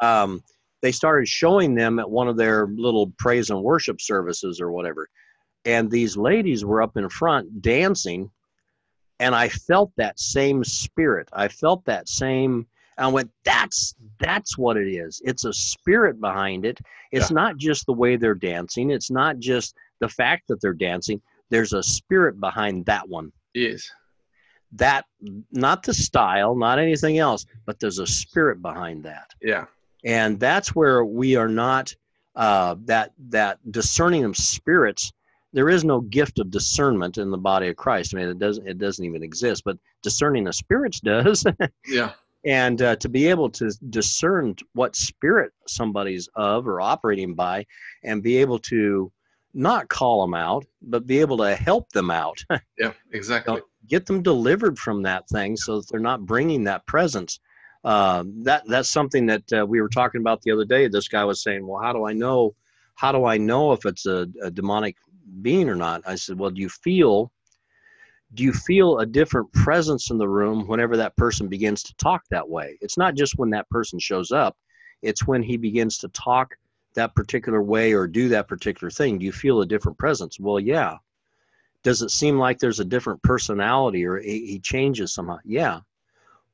[0.00, 0.42] um,
[0.82, 5.08] they started showing them at one of their little praise and worship services or whatever.
[5.64, 8.30] And these ladies were up in front dancing,
[9.20, 11.28] and I felt that same spirit.
[11.32, 12.66] I felt that same.
[12.98, 15.22] I went, that's that's what it is.
[15.24, 16.80] It's a spirit behind it.
[17.12, 17.34] It's yeah.
[17.34, 18.90] not just the way they're dancing.
[18.90, 21.22] It's not just the fact that they're dancing.
[21.50, 23.32] There's a spirit behind that one.
[23.54, 23.88] Yes
[24.72, 25.04] that
[25.50, 29.64] not the style not anything else but there's a spirit behind that yeah
[30.04, 31.94] and that's where we are not
[32.36, 35.12] uh, that that discerning of spirits
[35.52, 38.66] there is no gift of discernment in the body of christ i mean it doesn't
[38.66, 41.44] it doesn't even exist but discerning the spirits does
[41.86, 42.12] yeah
[42.46, 47.64] and uh, to be able to discern what spirit somebody's of or operating by
[48.02, 49.12] and be able to
[49.52, 52.42] not call them out but be able to help them out
[52.78, 57.40] yeah exactly get them delivered from that thing so that they're not bringing that presence.
[57.82, 60.86] Uh, that that's something that uh, we were talking about the other day.
[60.86, 62.54] This guy was saying, "Well, how do I know?
[62.94, 64.96] How do I know if it's a, a demonic
[65.42, 67.32] being or not?" I said, "Well, do you feel?
[68.34, 72.22] Do you feel a different presence in the room whenever that person begins to talk
[72.30, 72.78] that way?
[72.80, 74.56] It's not just when that person shows up;
[75.02, 76.56] it's when he begins to talk
[76.94, 79.18] that particular way or do that particular thing.
[79.18, 80.38] Do you feel a different presence?
[80.40, 80.98] Well, yeah
[81.82, 85.80] does it seem like there's a different personality or he, changes somehow yeah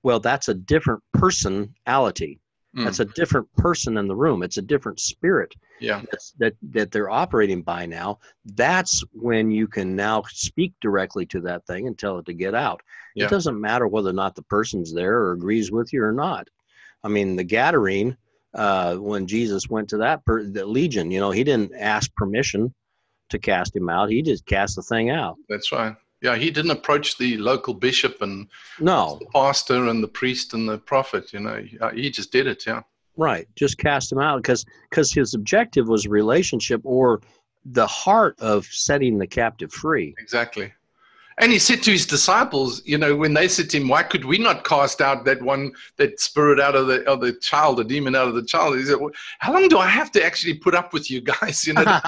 [0.03, 2.41] well that's a different personality
[2.77, 2.85] mm.
[2.85, 6.03] that's a different person in the room it's a different spirit yeah
[6.39, 8.18] that that they're operating by now
[8.55, 12.55] that's when you can now speak directly to that thing and tell it to get
[12.55, 12.81] out
[13.14, 13.24] yeah.
[13.24, 16.49] it doesn't matter whether or not the person's there or agrees with you or not
[17.05, 18.16] i mean the gadarene
[18.55, 22.74] uh, when jesus went to that per- the legion you know he didn't ask permission
[23.31, 24.11] to cast him out.
[24.11, 25.37] He just cast the thing out.
[25.49, 25.95] That's right.
[26.22, 28.49] Yeah, he didn't approach the local bishop and
[28.81, 31.33] no the pastor and the priest and the prophet.
[31.33, 31.62] You know,
[31.95, 32.66] he just did it.
[32.66, 32.83] Yeah.
[33.16, 33.48] Right.
[33.56, 37.20] Just cast him out because because his objective was relationship or
[37.64, 40.14] the heart of setting the captive free.
[40.18, 40.72] Exactly.
[41.38, 44.24] And he said to his disciples, you know, when they said to him, "Why could
[44.24, 47.84] we not cast out that one, that spirit out of the of the child, the
[47.84, 50.54] demon out of the child?" He said, well, "How long do I have to actually
[50.54, 51.64] put up with you guys?
[51.66, 52.00] You know,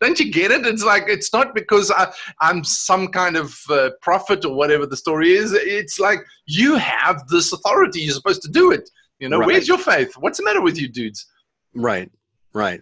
[0.00, 0.66] don't you get it?
[0.66, 2.12] It's like it's not because I,
[2.42, 5.54] am some kind of uh, prophet or whatever the story is.
[5.54, 8.00] It's like you have this authority.
[8.00, 8.90] You're supposed to do it.
[9.18, 9.46] You know, right.
[9.46, 10.14] where's your faith?
[10.18, 11.26] What's the matter with you, dudes?
[11.74, 12.10] Right,
[12.52, 12.80] right.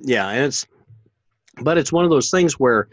[0.00, 0.66] Yeah, and it's,
[1.62, 2.88] but it's one of those things where,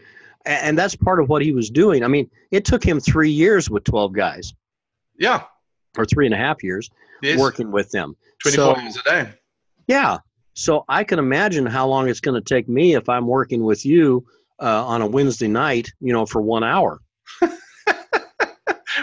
[0.46, 2.02] and that's part of what he was doing.
[2.02, 4.54] I mean, it took him three years with twelve guys.
[5.18, 5.44] Yeah.
[5.98, 6.90] Or three and a half years
[7.22, 7.38] yes.
[7.38, 8.16] working with them.
[8.42, 9.32] 24 so, hours a day.
[9.86, 10.18] Yeah.
[10.54, 13.86] So I can imagine how long it's going to take me if I'm working with
[13.86, 14.26] you
[14.60, 17.00] uh, on a Wednesday night, you know, for one hour.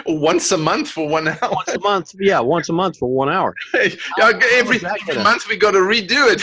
[0.06, 1.50] once a month for one hour.
[1.50, 3.54] Once a month, yeah, once a month for one hour.
[3.72, 6.42] How, every, every month we got to redo it.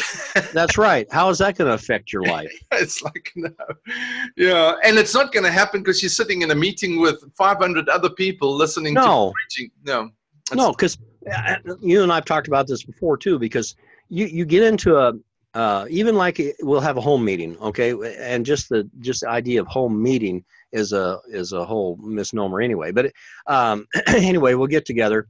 [0.53, 1.07] that's right.
[1.11, 2.51] How is that going to affect your life?
[2.71, 3.49] it's like no,
[4.35, 7.89] yeah, and it's not going to happen because you're sitting in a meeting with 500
[7.89, 9.29] other people listening no.
[9.29, 9.71] to preaching.
[9.85, 10.09] No,
[10.53, 10.97] no, because
[11.31, 13.39] uh, you and I've talked about this before too.
[13.39, 13.75] Because
[14.09, 15.13] you you get into a
[15.53, 19.59] uh, even like we'll have a home meeting, okay, and just the just the idea
[19.59, 20.43] of home meeting
[20.77, 22.91] is a is a whole misnomer anyway.
[22.91, 23.11] But
[23.47, 25.27] um, anyway, we'll get together.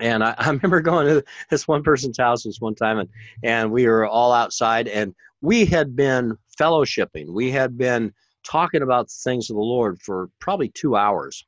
[0.00, 3.08] And I, I remember going to this one person's house this one time, and
[3.42, 7.28] and we were all outside, and we had been fellowshipping.
[7.28, 8.12] We had been
[8.44, 11.44] talking about the things of the Lord for probably two hours.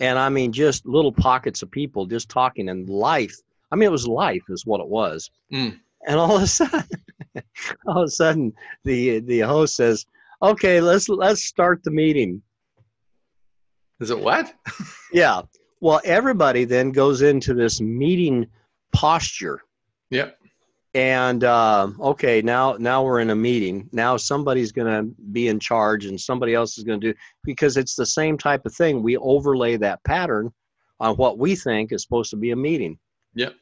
[0.00, 3.36] And I mean, just little pockets of people just talking and life.
[3.70, 5.30] I mean, it was life, is what it was.
[5.52, 5.78] Mm.
[6.06, 6.84] And all of a sudden,
[7.86, 8.52] all of a sudden,
[8.84, 10.06] the the host says,
[10.42, 12.42] okay, let's let's start the meeting.
[14.00, 14.52] Is it what?
[15.12, 15.42] yeah.
[15.80, 18.46] Well, everybody then goes into this meeting
[18.92, 19.60] posture.
[20.10, 20.38] Yep.
[20.94, 23.88] And uh, okay, now now we're in a meeting.
[23.92, 27.76] Now somebody's going to be in charge, and somebody else is going to do because
[27.76, 29.02] it's the same type of thing.
[29.02, 30.52] We overlay that pattern
[31.00, 32.98] on what we think is supposed to be a meeting.
[33.34, 33.54] Yep.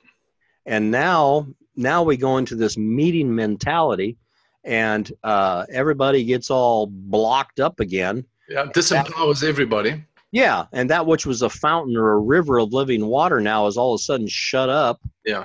[0.67, 4.19] And now now we go into this meeting mentality
[4.65, 8.25] and uh, everybody gets all blocked up again.
[8.49, 10.05] Yeah, disempowers that, everybody.
[10.31, 13.77] Yeah, and that which was a fountain or a river of living water now is
[13.77, 15.01] all of a sudden shut up.
[15.25, 15.45] Yeah,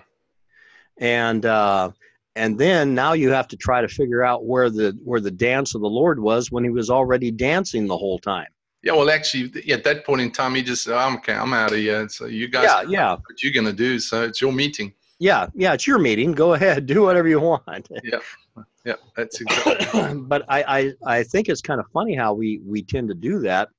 [0.97, 1.91] and uh,
[2.35, 5.75] and then now you have to try to figure out where the where the dance
[5.75, 8.47] of the Lord was when He was already dancing the whole time.
[8.83, 11.77] Yeah, well, actually, at that point in time, he just "I'm okay, I'm out of
[11.77, 13.99] here." So you guys, yeah, yeah, what you're gonna do?
[13.99, 14.93] So it's your meeting.
[15.19, 16.31] Yeah, yeah, it's your meeting.
[16.31, 17.87] Go ahead, do whatever you want.
[18.03, 18.19] yeah,
[18.85, 20.13] yeah, that's exactly.
[20.21, 20.63] but I,
[21.05, 23.69] I, I think it's kind of funny how we we tend to do that.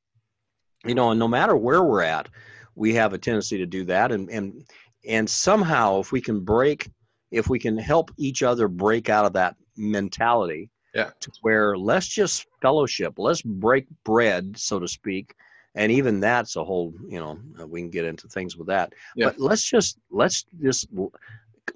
[0.84, 2.28] You know, and no matter where we're at,
[2.74, 4.64] we have a tendency to do that, and and
[5.07, 6.91] and somehow, if we can break,
[7.30, 12.09] if we can help each other break out of that mentality, yeah, to where let's
[12.09, 15.34] just fellowship, let's break bread, so to speak,
[15.78, 19.26] and even that's a whole you know we can get into things with that yeah.
[19.26, 20.88] but let's just let's just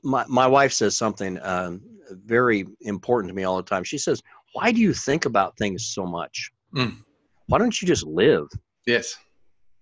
[0.02, 1.80] my, my wife says something um,
[2.24, 3.84] very important to me all the time.
[3.84, 4.22] She says,
[4.52, 6.50] Why do you think about things so much?
[6.74, 6.98] Mm.
[7.46, 8.48] Why don't you just live?
[8.86, 9.16] Yes.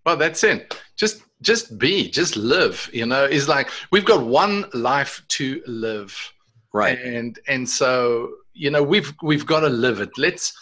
[0.05, 0.81] Well, that's it.
[0.97, 6.17] Just just be, just live, you know, is like we've got one life to live.
[6.73, 6.99] Right.
[6.99, 10.11] And and so, you know, we've we've got to live it.
[10.17, 10.53] Let's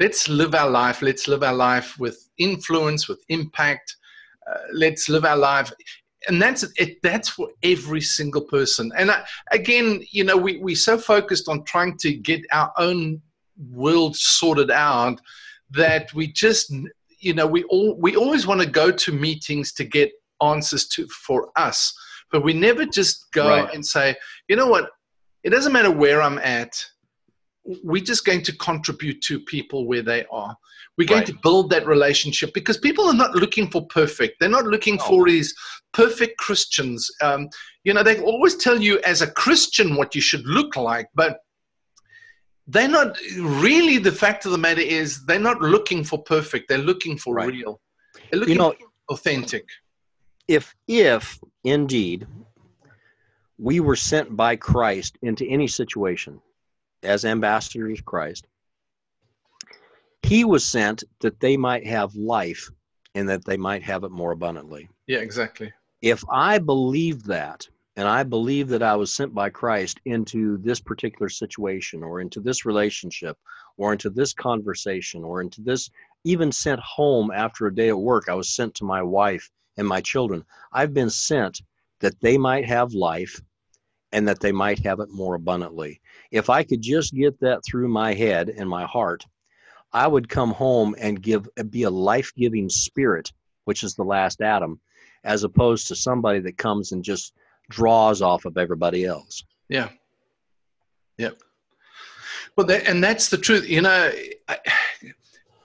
[0.00, 1.02] let's live our life.
[1.02, 3.96] Let's live our life with influence, with impact.
[4.50, 5.72] Uh, let's live our life
[6.26, 10.74] and that's it that's for every single person and I, again you know we we're
[10.74, 13.20] so focused on trying to get our own
[13.70, 15.20] world sorted out
[15.70, 16.72] that we just
[17.20, 20.10] you know we all we always want to go to meetings to get
[20.42, 21.92] answers to for us
[22.32, 23.74] but we never just go right.
[23.74, 24.14] and say
[24.48, 24.90] you know what
[25.44, 26.84] it doesn't matter where i'm at
[27.82, 30.56] we're just going to contribute to people where they are
[30.98, 31.26] we're going right.
[31.28, 34.40] to build that relationship because people are not looking for perfect.
[34.40, 35.54] They're not looking for these
[35.92, 37.08] perfect Christians.
[37.22, 37.48] Um,
[37.84, 41.38] you know, they always tell you as a Christian what you should look like, but
[42.66, 46.68] they're not really the fact of the matter is they're not looking for perfect.
[46.68, 47.48] They're looking for right.
[47.48, 47.80] real.
[48.32, 48.74] They're looking you know,
[49.08, 49.66] authentic.
[50.48, 52.26] If, if indeed
[53.56, 56.40] we were sent by Christ into any situation
[57.02, 58.46] as ambassadors of Christ,
[60.22, 62.70] he was sent that they might have life
[63.14, 64.88] and that they might have it more abundantly.
[65.06, 65.72] Yeah, exactly.
[66.02, 70.80] If I believe that, and I believe that I was sent by Christ into this
[70.80, 73.36] particular situation or into this relationship
[73.76, 75.90] or into this conversation or into this,
[76.24, 79.88] even sent home after a day at work, I was sent to my wife and
[79.88, 80.44] my children.
[80.72, 81.62] I've been sent
[82.00, 83.40] that they might have life
[84.12, 86.00] and that they might have it more abundantly.
[86.30, 89.24] If I could just get that through my head and my heart,
[89.92, 93.32] I would come home and give be a life-giving spirit,
[93.64, 94.80] which is the last Adam,
[95.24, 97.34] as opposed to somebody that comes and just
[97.70, 99.44] draws off of everybody else.
[99.68, 99.88] Yeah.
[101.18, 101.38] Yep.
[102.56, 103.68] Well, that, and that's the truth.
[103.68, 104.12] You know,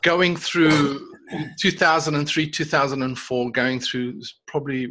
[0.01, 1.15] going through
[1.59, 4.89] 2003, 2004, going through probably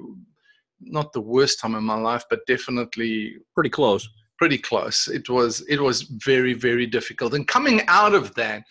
[0.84, 4.08] not the worst time in my life, but definitely pretty close.
[4.38, 5.08] Pretty close.
[5.08, 5.64] It was.
[5.68, 7.34] It was very, very difficult.
[7.34, 8.64] And coming out of that,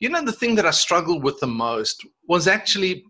[0.00, 3.04] you know, the thing that I struggled with the most was actually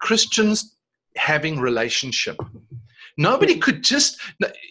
[0.00, 0.76] Christians
[1.16, 2.36] having relationship.
[3.16, 4.20] Nobody could just.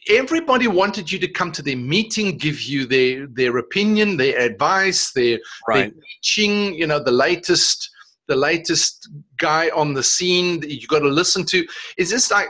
[0.09, 5.11] Everybody wanted you to come to their meeting, give you their their opinion, their advice,
[5.13, 5.91] their, right.
[5.91, 6.75] their teaching.
[6.75, 7.89] You know, the latest
[8.27, 11.65] the latest guy on the scene that you got to listen to.
[11.97, 12.49] Is this like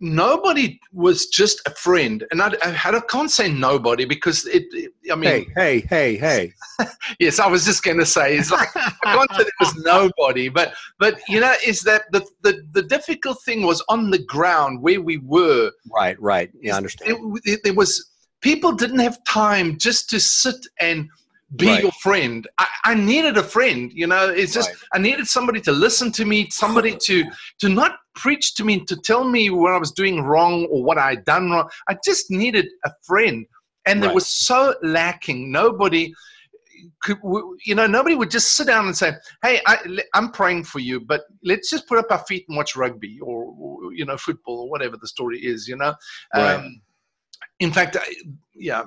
[0.00, 4.92] nobody was just a friend and I, I, I, can't say nobody because it, it
[5.10, 6.52] i mean hey hey hey hey
[7.20, 10.48] yes i was just going to say it's like i can't say there was nobody
[10.48, 14.82] but but you know is that the, the the difficult thing was on the ground
[14.82, 20.10] where we were right right yeah i understand there was people didn't have time just
[20.10, 21.08] to sit and
[21.56, 21.82] be right.
[21.82, 22.48] your friend.
[22.58, 24.28] I, I, needed a friend, you know.
[24.28, 24.78] It's just right.
[24.94, 27.24] I needed somebody to listen to me, somebody to
[27.60, 30.98] to not preach to me, to tell me what I was doing wrong or what
[30.98, 31.68] I'd done wrong.
[31.88, 33.46] I just needed a friend,
[33.86, 34.10] and right.
[34.10, 35.50] it was so lacking.
[35.50, 36.12] Nobody
[37.02, 37.18] could,
[37.64, 39.12] you know, nobody would just sit down and say,
[39.42, 39.78] "Hey, I,
[40.14, 43.54] am praying for you, but let's just put up our feet and watch rugby or,
[43.58, 45.94] or you know football or whatever the story is." You know.
[46.34, 46.80] Um,
[47.60, 48.04] in fact, I,
[48.54, 48.82] yeah,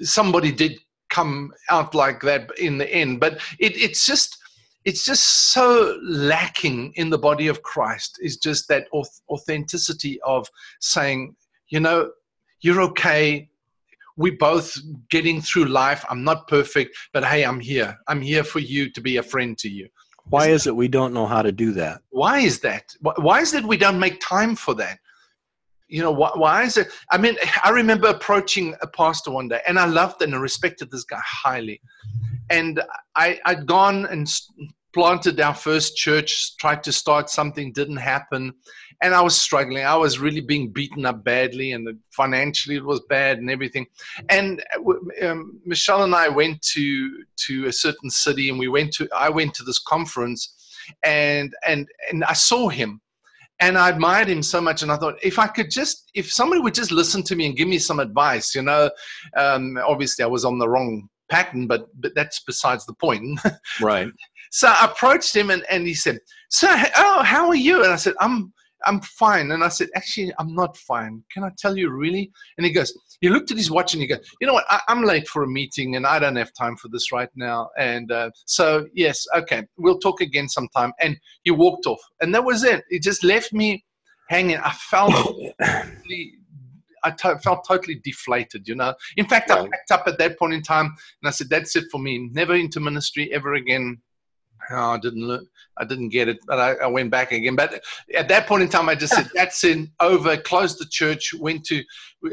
[0.00, 0.78] somebody did
[1.08, 3.20] come out like that in the end.
[3.20, 4.38] But it, it's just
[4.84, 8.18] it's just so lacking in the body of Christ.
[8.20, 8.86] Is just that
[9.30, 10.48] authenticity of
[10.80, 11.34] saying,
[11.68, 12.10] you know,
[12.60, 13.48] you're okay.
[14.16, 14.76] We're both
[15.10, 16.04] getting through life.
[16.10, 17.96] I'm not perfect, but hey, I'm here.
[18.08, 19.88] I'm here for you to be a friend to you.
[20.24, 22.02] Why is it we don't know how to do that?
[22.10, 22.94] Why is that?
[23.00, 24.98] Why is it we don't make time for that?
[25.88, 29.60] you know why, why is it i mean i remember approaching a pastor one day
[29.66, 31.80] and i loved and respected this guy highly
[32.50, 32.82] and
[33.16, 34.28] i i'd gone and
[34.94, 38.52] planted our first church tried to start something didn't happen.
[39.02, 39.84] And i was struggling.
[39.84, 43.86] I was really being beaten up badly and financially it was bad and everything.
[44.28, 44.62] And
[45.22, 49.28] um, michelle and i went to to a certain city and we went to i
[49.28, 50.40] went to this conference
[51.04, 53.00] and and and i saw him.
[53.60, 54.82] And I admired him so much.
[54.82, 57.56] And I thought, if I could just, if somebody would just listen to me and
[57.56, 58.88] give me some advice, you know,
[59.36, 63.40] um, obviously I was on the wrong pattern, but but that's besides the point.
[63.80, 64.08] right.
[64.50, 66.18] So I approached him and, and he said,
[66.50, 68.52] "So, oh, how are you?" And I said, "I'm
[68.84, 69.50] I'm fine.
[69.50, 71.22] And I said, actually, I'm not fine.
[71.32, 72.30] Can I tell you really?
[72.56, 74.66] And he goes, he looked at his watch and he goes, you know what?
[74.68, 77.70] I, am late for a meeting and I don't have time for this right now.
[77.78, 80.92] And uh, so, yes, okay, we'll talk again sometime.
[81.00, 82.00] And he walked off.
[82.20, 82.84] And that was it.
[82.90, 83.84] He just left me
[84.28, 84.58] hanging.
[84.58, 85.12] I felt
[87.08, 88.94] I to- felt totally deflated, you know.
[89.16, 91.84] In fact, I packed up at that point in time and I said, that's it
[91.90, 92.28] for me.
[92.32, 94.00] Never into ministry ever again
[94.70, 95.44] oh, I didn't look,
[95.76, 97.56] I didn't get it, but I, I, went back again.
[97.56, 97.82] But
[98.14, 101.64] at that point in time, I just said, "That's in over." Closed the church, went
[101.66, 101.82] to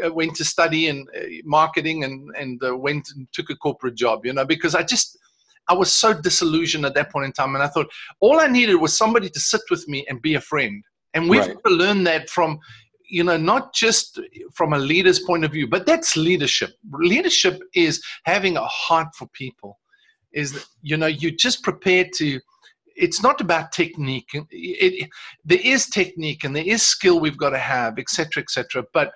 [0.03, 3.95] uh, went to study and uh, marketing, and and uh, went and took a corporate
[3.95, 4.25] job.
[4.25, 5.17] You know, because I just
[5.67, 7.87] I was so disillusioned at that point in time, and I thought
[8.19, 10.83] all I needed was somebody to sit with me and be a friend.
[11.13, 11.53] And we've right.
[11.53, 12.59] got to learn that from
[13.09, 14.19] you know not just
[14.53, 16.71] from a leader's point of view but that's leadership.
[16.93, 19.79] Leadership is having a heart for people.
[20.33, 22.39] Is you know you're just prepared to
[22.97, 24.29] it's not about technique.
[24.33, 25.09] It, it,
[25.43, 29.11] there is technique and there is skill we've got to have etc etc but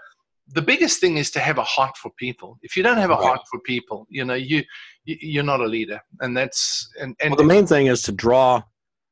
[0.51, 2.57] the biggest thing is to have a heart for people.
[2.63, 3.23] If you don't have a right.
[3.23, 4.63] heart for people you know you
[5.05, 6.01] you're not a leader.
[6.19, 8.63] And that's and, and well, the main thing is to draw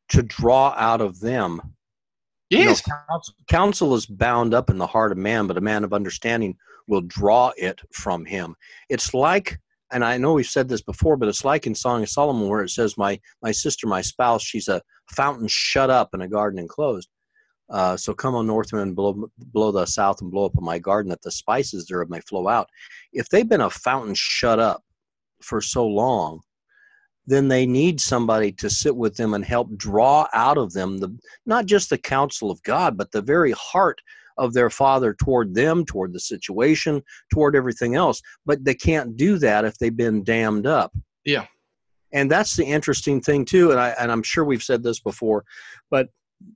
[0.09, 1.61] to draw out of them
[2.49, 5.61] yes you know, counsel, counsel is bound up in the heart of man but a
[5.61, 6.55] man of understanding
[6.87, 8.55] will draw it from him
[8.89, 9.59] it's like
[9.91, 12.63] and I know we've said this before, but it's like in Song of Solomon where
[12.63, 14.81] it says, "My my sister, my spouse, she's a
[15.15, 17.09] fountain shut up in a garden enclosed."
[17.69, 21.09] Uh, so come on, Northman, blow, blow the south and blow up on my garden
[21.09, 22.69] that the spices thereof may flow out.
[23.11, 24.83] If they've been a fountain shut up
[25.41, 26.41] for so long,
[27.27, 31.15] then they need somebody to sit with them and help draw out of them the
[31.45, 34.01] not just the counsel of God, but the very heart
[34.37, 37.03] of their father toward them, toward the situation,
[37.33, 38.21] toward everything else.
[38.45, 40.93] But they can't do that if they've been dammed up.
[41.25, 41.45] Yeah.
[42.13, 43.71] And that's the interesting thing too.
[43.71, 45.43] And I and I'm sure we've said this before,
[45.91, 46.07] but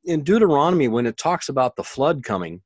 [0.05, 2.61] in Deuteronomy, when it talks about the flood coming,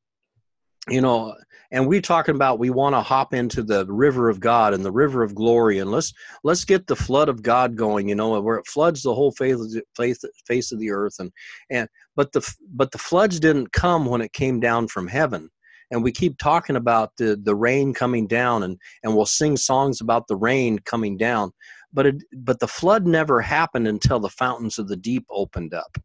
[0.89, 1.35] you know
[1.71, 4.91] and we talking about we want to hop into the river of god and the
[4.91, 6.13] river of glory and let's
[6.43, 9.55] let's get the flood of god going you know where it floods the whole face,
[9.55, 11.31] of face, face of the earth and
[11.69, 15.49] and but the but the floods didn't come when it came down from heaven.
[15.91, 20.01] And we keep talking about the the rain coming down and and we'll sing songs
[20.01, 21.51] about the rain coming down
[21.93, 25.97] but it but the flood never happened until the fountains of the deep opened up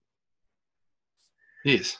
[1.64, 1.98] Yes.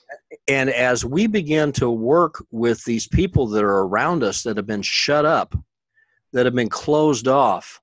[0.49, 4.67] And as we begin to work with these people that are around us that have
[4.67, 5.55] been shut up,
[6.33, 7.81] that have been closed off,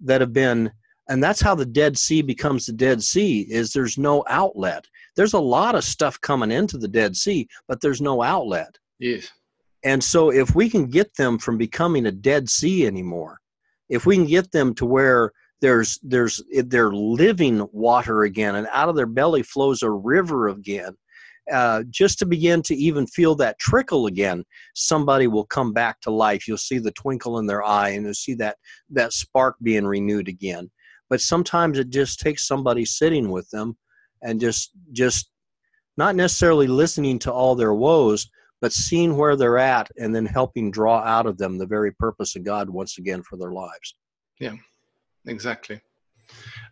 [0.00, 0.72] that have been
[1.10, 4.86] and that's how the dead sea becomes the dead sea is there's no outlet
[5.18, 8.78] there's a lot of stuff coming into the Dead Sea, but there's no outlet.
[9.00, 9.32] Yes.
[9.82, 13.40] And so if we can get them from becoming a Dead Sea anymore,
[13.88, 18.88] if we can get them to where there's there's they're living water again and out
[18.88, 20.96] of their belly flows a river again
[21.52, 24.44] uh, just to begin to even feel that trickle again
[24.74, 26.46] somebody will come back to life.
[26.46, 28.56] You'll see the twinkle in their eye and you'll see that
[28.90, 30.70] that spark being renewed again.
[31.10, 33.76] But sometimes it just takes somebody sitting with them
[34.22, 35.30] and just just
[35.96, 38.28] not necessarily listening to all their woes
[38.60, 42.34] but seeing where they're at and then helping draw out of them the very purpose
[42.34, 43.94] of god once again for their lives.
[44.40, 44.54] Yeah
[45.26, 45.80] exactly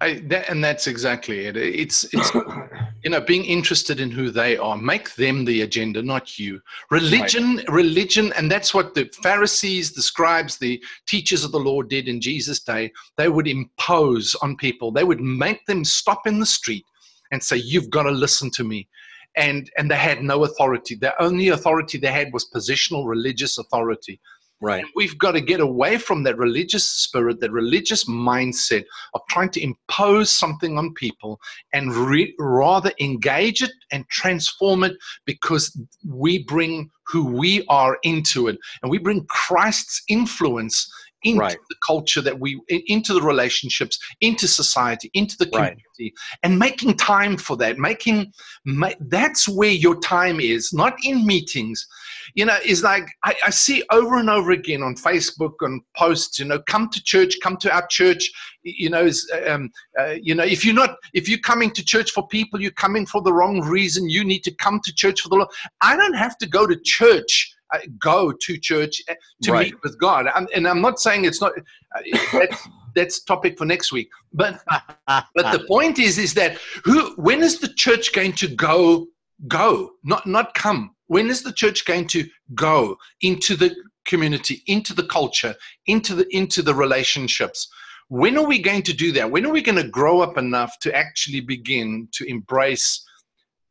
[0.01, 1.57] I, that, and that's exactly it.
[1.57, 2.35] It's it's
[3.05, 4.77] you know being interested in who they are.
[4.77, 6.61] Make them the agenda, not you.
[6.91, 7.69] Religion, right.
[7.69, 12.21] religion, and that's what the Pharisees, the scribes, the teachers of the law did in
[12.21, 12.93] Jesus' day.
[13.17, 14.93] They would impose on people.
[14.93, 16.85] They would make them stop in the street
[17.33, 18.89] and say, "You've got to listen to me."
[19.37, 20.95] And and they had no authority.
[20.95, 24.21] The only authority they had was positional religious authority.
[24.61, 24.83] Right.
[24.83, 29.51] And we've got to get away from that religious spirit, that religious mindset of trying
[29.51, 31.39] to impose something on people
[31.75, 34.97] and re- rather engage it and transform it
[35.27, 35.79] because
[36.09, 40.91] we bring who we are into it and we bring Christ's influence
[41.23, 41.57] into right.
[41.69, 46.13] the culture that we into the relationships into society into the community right.
[46.43, 48.31] and making time for that making
[48.65, 51.87] ma- that's where your time is not in meetings
[52.35, 56.39] you know is like I, I, see over and over again on facebook and posts
[56.39, 58.31] you know come to church come to our church
[58.63, 62.11] you know is, um, uh, you know if you're not if you're coming to church
[62.11, 65.29] for people you're coming for the wrong reason you need to come to church for
[65.29, 65.49] the lord
[65.81, 69.67] i don't have to go to church uh, go to church uh, to right.
[69.67, 70.29] meet with God.
[70.33, 71.53] I'm, and I'm not saying it's not.
[71.57, 74.09] Uh, that's, that's topic for next week.
[74.33, 74.63] But
[75.07, 79.07] but the point is is that who when is the church going to go
[79.49, 80.96] go not not come?
[81.09, 83.75] When is the church going to go into the
[84.07, 85.55] community, into the culture,
[85.87, 87.69] into the into the relationships?
[88.09, 89.31] When are we going to do that?
[89.31, 93.05] When are we going to grow up enough to actually begin to embrace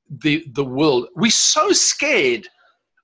[0.10, 1.08] the the world?
[1.16, 2.48] We're so scared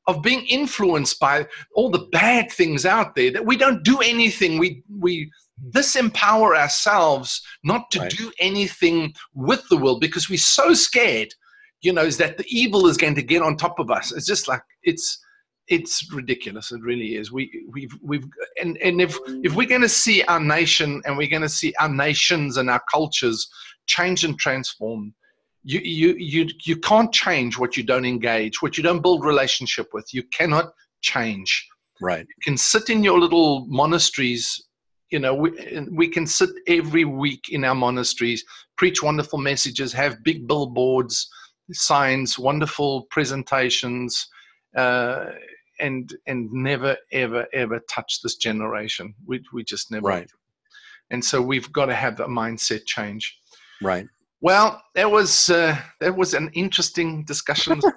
[0.07, 4.57] of being influenced by all the bad things out there that we don't do anything
[4.57, 5.31] we we
[5.69, 8.11] disempower ourselves not to right.
[8.11, 11.33] do anything with the world because we're so scared
[11.81, 14.27] you know is that the evil is going to get on top of us it's
[14.27, 15.23] just like it's
[15.67, 18.25] it's ridiculous it really is we we've we've
[18.61, 21.73] and and if if we're going to see our nation and we're going to see
[21.79, 23.47] our nations and our cultures
[23.87, 25.13] change and transform
[25.63, 29.89] you, you, you, you can't change what you don't engage, what you don't build relationship
[29.93, 30.13] with.
[30.13, 31.67] You cannot change.
[32.01, 32.25] Right.
[32.25, 34.67] You can sit in your little monasteries.
[35.11, 35.51] You know, we,
[35.91, 38.43] we can sit every week in our monasteries,
[38.77, 41.29] preach wonderful messages, have big billboards,
[41.71, 44.27] signs, wonderful presentations,
[44.75, 45.25] uh,
[45.79, 49.13] and and never ever ever touch this generation.
[49.25, 50.07] We we just never.
[50.07, 50.31] Right.
[51.09, 53.37] And so we've got to have a mindset change.
[53.81, 54.07] Right.
[54.39, 57.79] Well, that was uh, that was an interesting discussion.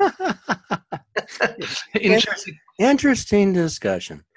[2.00, 2.58] interesting.
[2.78, 4.24] interesting discussion.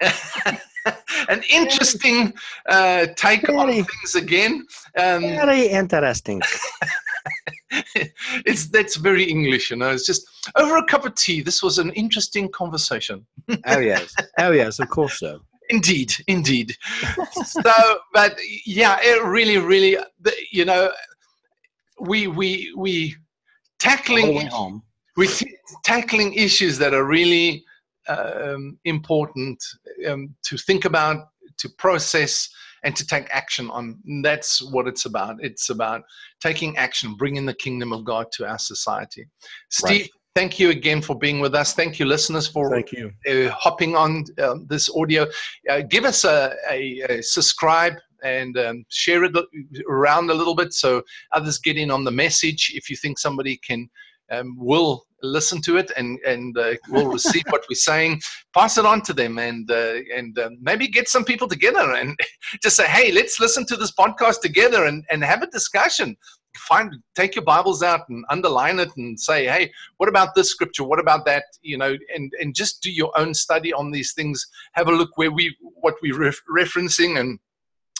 [1.28, 2.32] an interesting
[2.68, 4.66] uh, take very, on things again.
[4.96, 6.40] Um, very interesting.
[8.46, 9.90] it's that's very English, you know.
[9.90, 10.26] It's just
[10.56, 11.40] over a cup of tea.
[11.40, 13.26] This was an interesting conversation.
[13.66, 15.40] oh yes, oh yes, of course so.
[15.70, 16.74] Indeed, indeed.
[17.44, 19.98] so, but yeah, it really, really,
[20.50, 20.90] you know,
[22.00, 23.16] we we we
[23.78, 24.50] tackling
[25.16, 25.28] we
[25.84, 27.64] tackling issues that are really
[28.08, 29.62] um, important
[30.08, 31.28] um, to think about,
[31.58, 32.48] to process,
[32.84, 33.98] and to take action on.
[34.22, 35.36] That's what it's about.
[35.40, 36.02] It's about
[36.40, 39.26] taking action, bringing the kingdom of God to our society.
[39.70, 40.10] Steve, right.
[40.34, 41.74] thank you again for being with us.
[41.74, 43.10] Thank you, listeners, for thank you.
[43.28, 45.26] Uh, hopping on uh, this audio.
[45.68, 49.36] Uh, give us a, a, a subscribe and um, share it
[49.88, 51.02] around a little bit so
[51.32, 52.72] others get in on the message.
[52.74, 53.88] If you think somebody can
[54.30, 58.20] um, will listen to it and and uh, will receive what we're saying,
[58.54, 62.18] pass it on to them and uh, and uh, maybe get some people together and
[62.62, 66.16] just say, hey, let's listen to this podcast together and and have a discussion.
[66.56, 70.84] Find take your Bibles out and underline it and say, hey, what about this scripture?
[70.84, 71.44] What about that?
[71.62, 74.44] You know, and and just do your own study on these things.
[74.72, 77.38] Have a look where we what we're ref- referencing and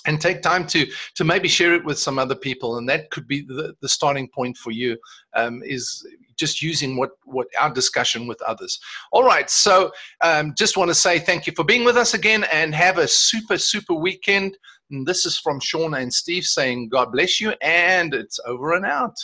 [0.09, 3.29] and take time to to maybe share it with some other people and that could
[3.29, 4.97] be the, the starting point for you
[5.37, 6.05] um, is
[6.37, 8.81] just using what what our discussion with others.
[9.13, 9.93] All right so
[10.23, 13.07] um, just want to say thank you for being with us again and have a
[13.07, 14.57] super super weekend.
[14.91, 18.87] And this is from shauna and steve saying god bless you and it's over and
[18.87, 19.17] out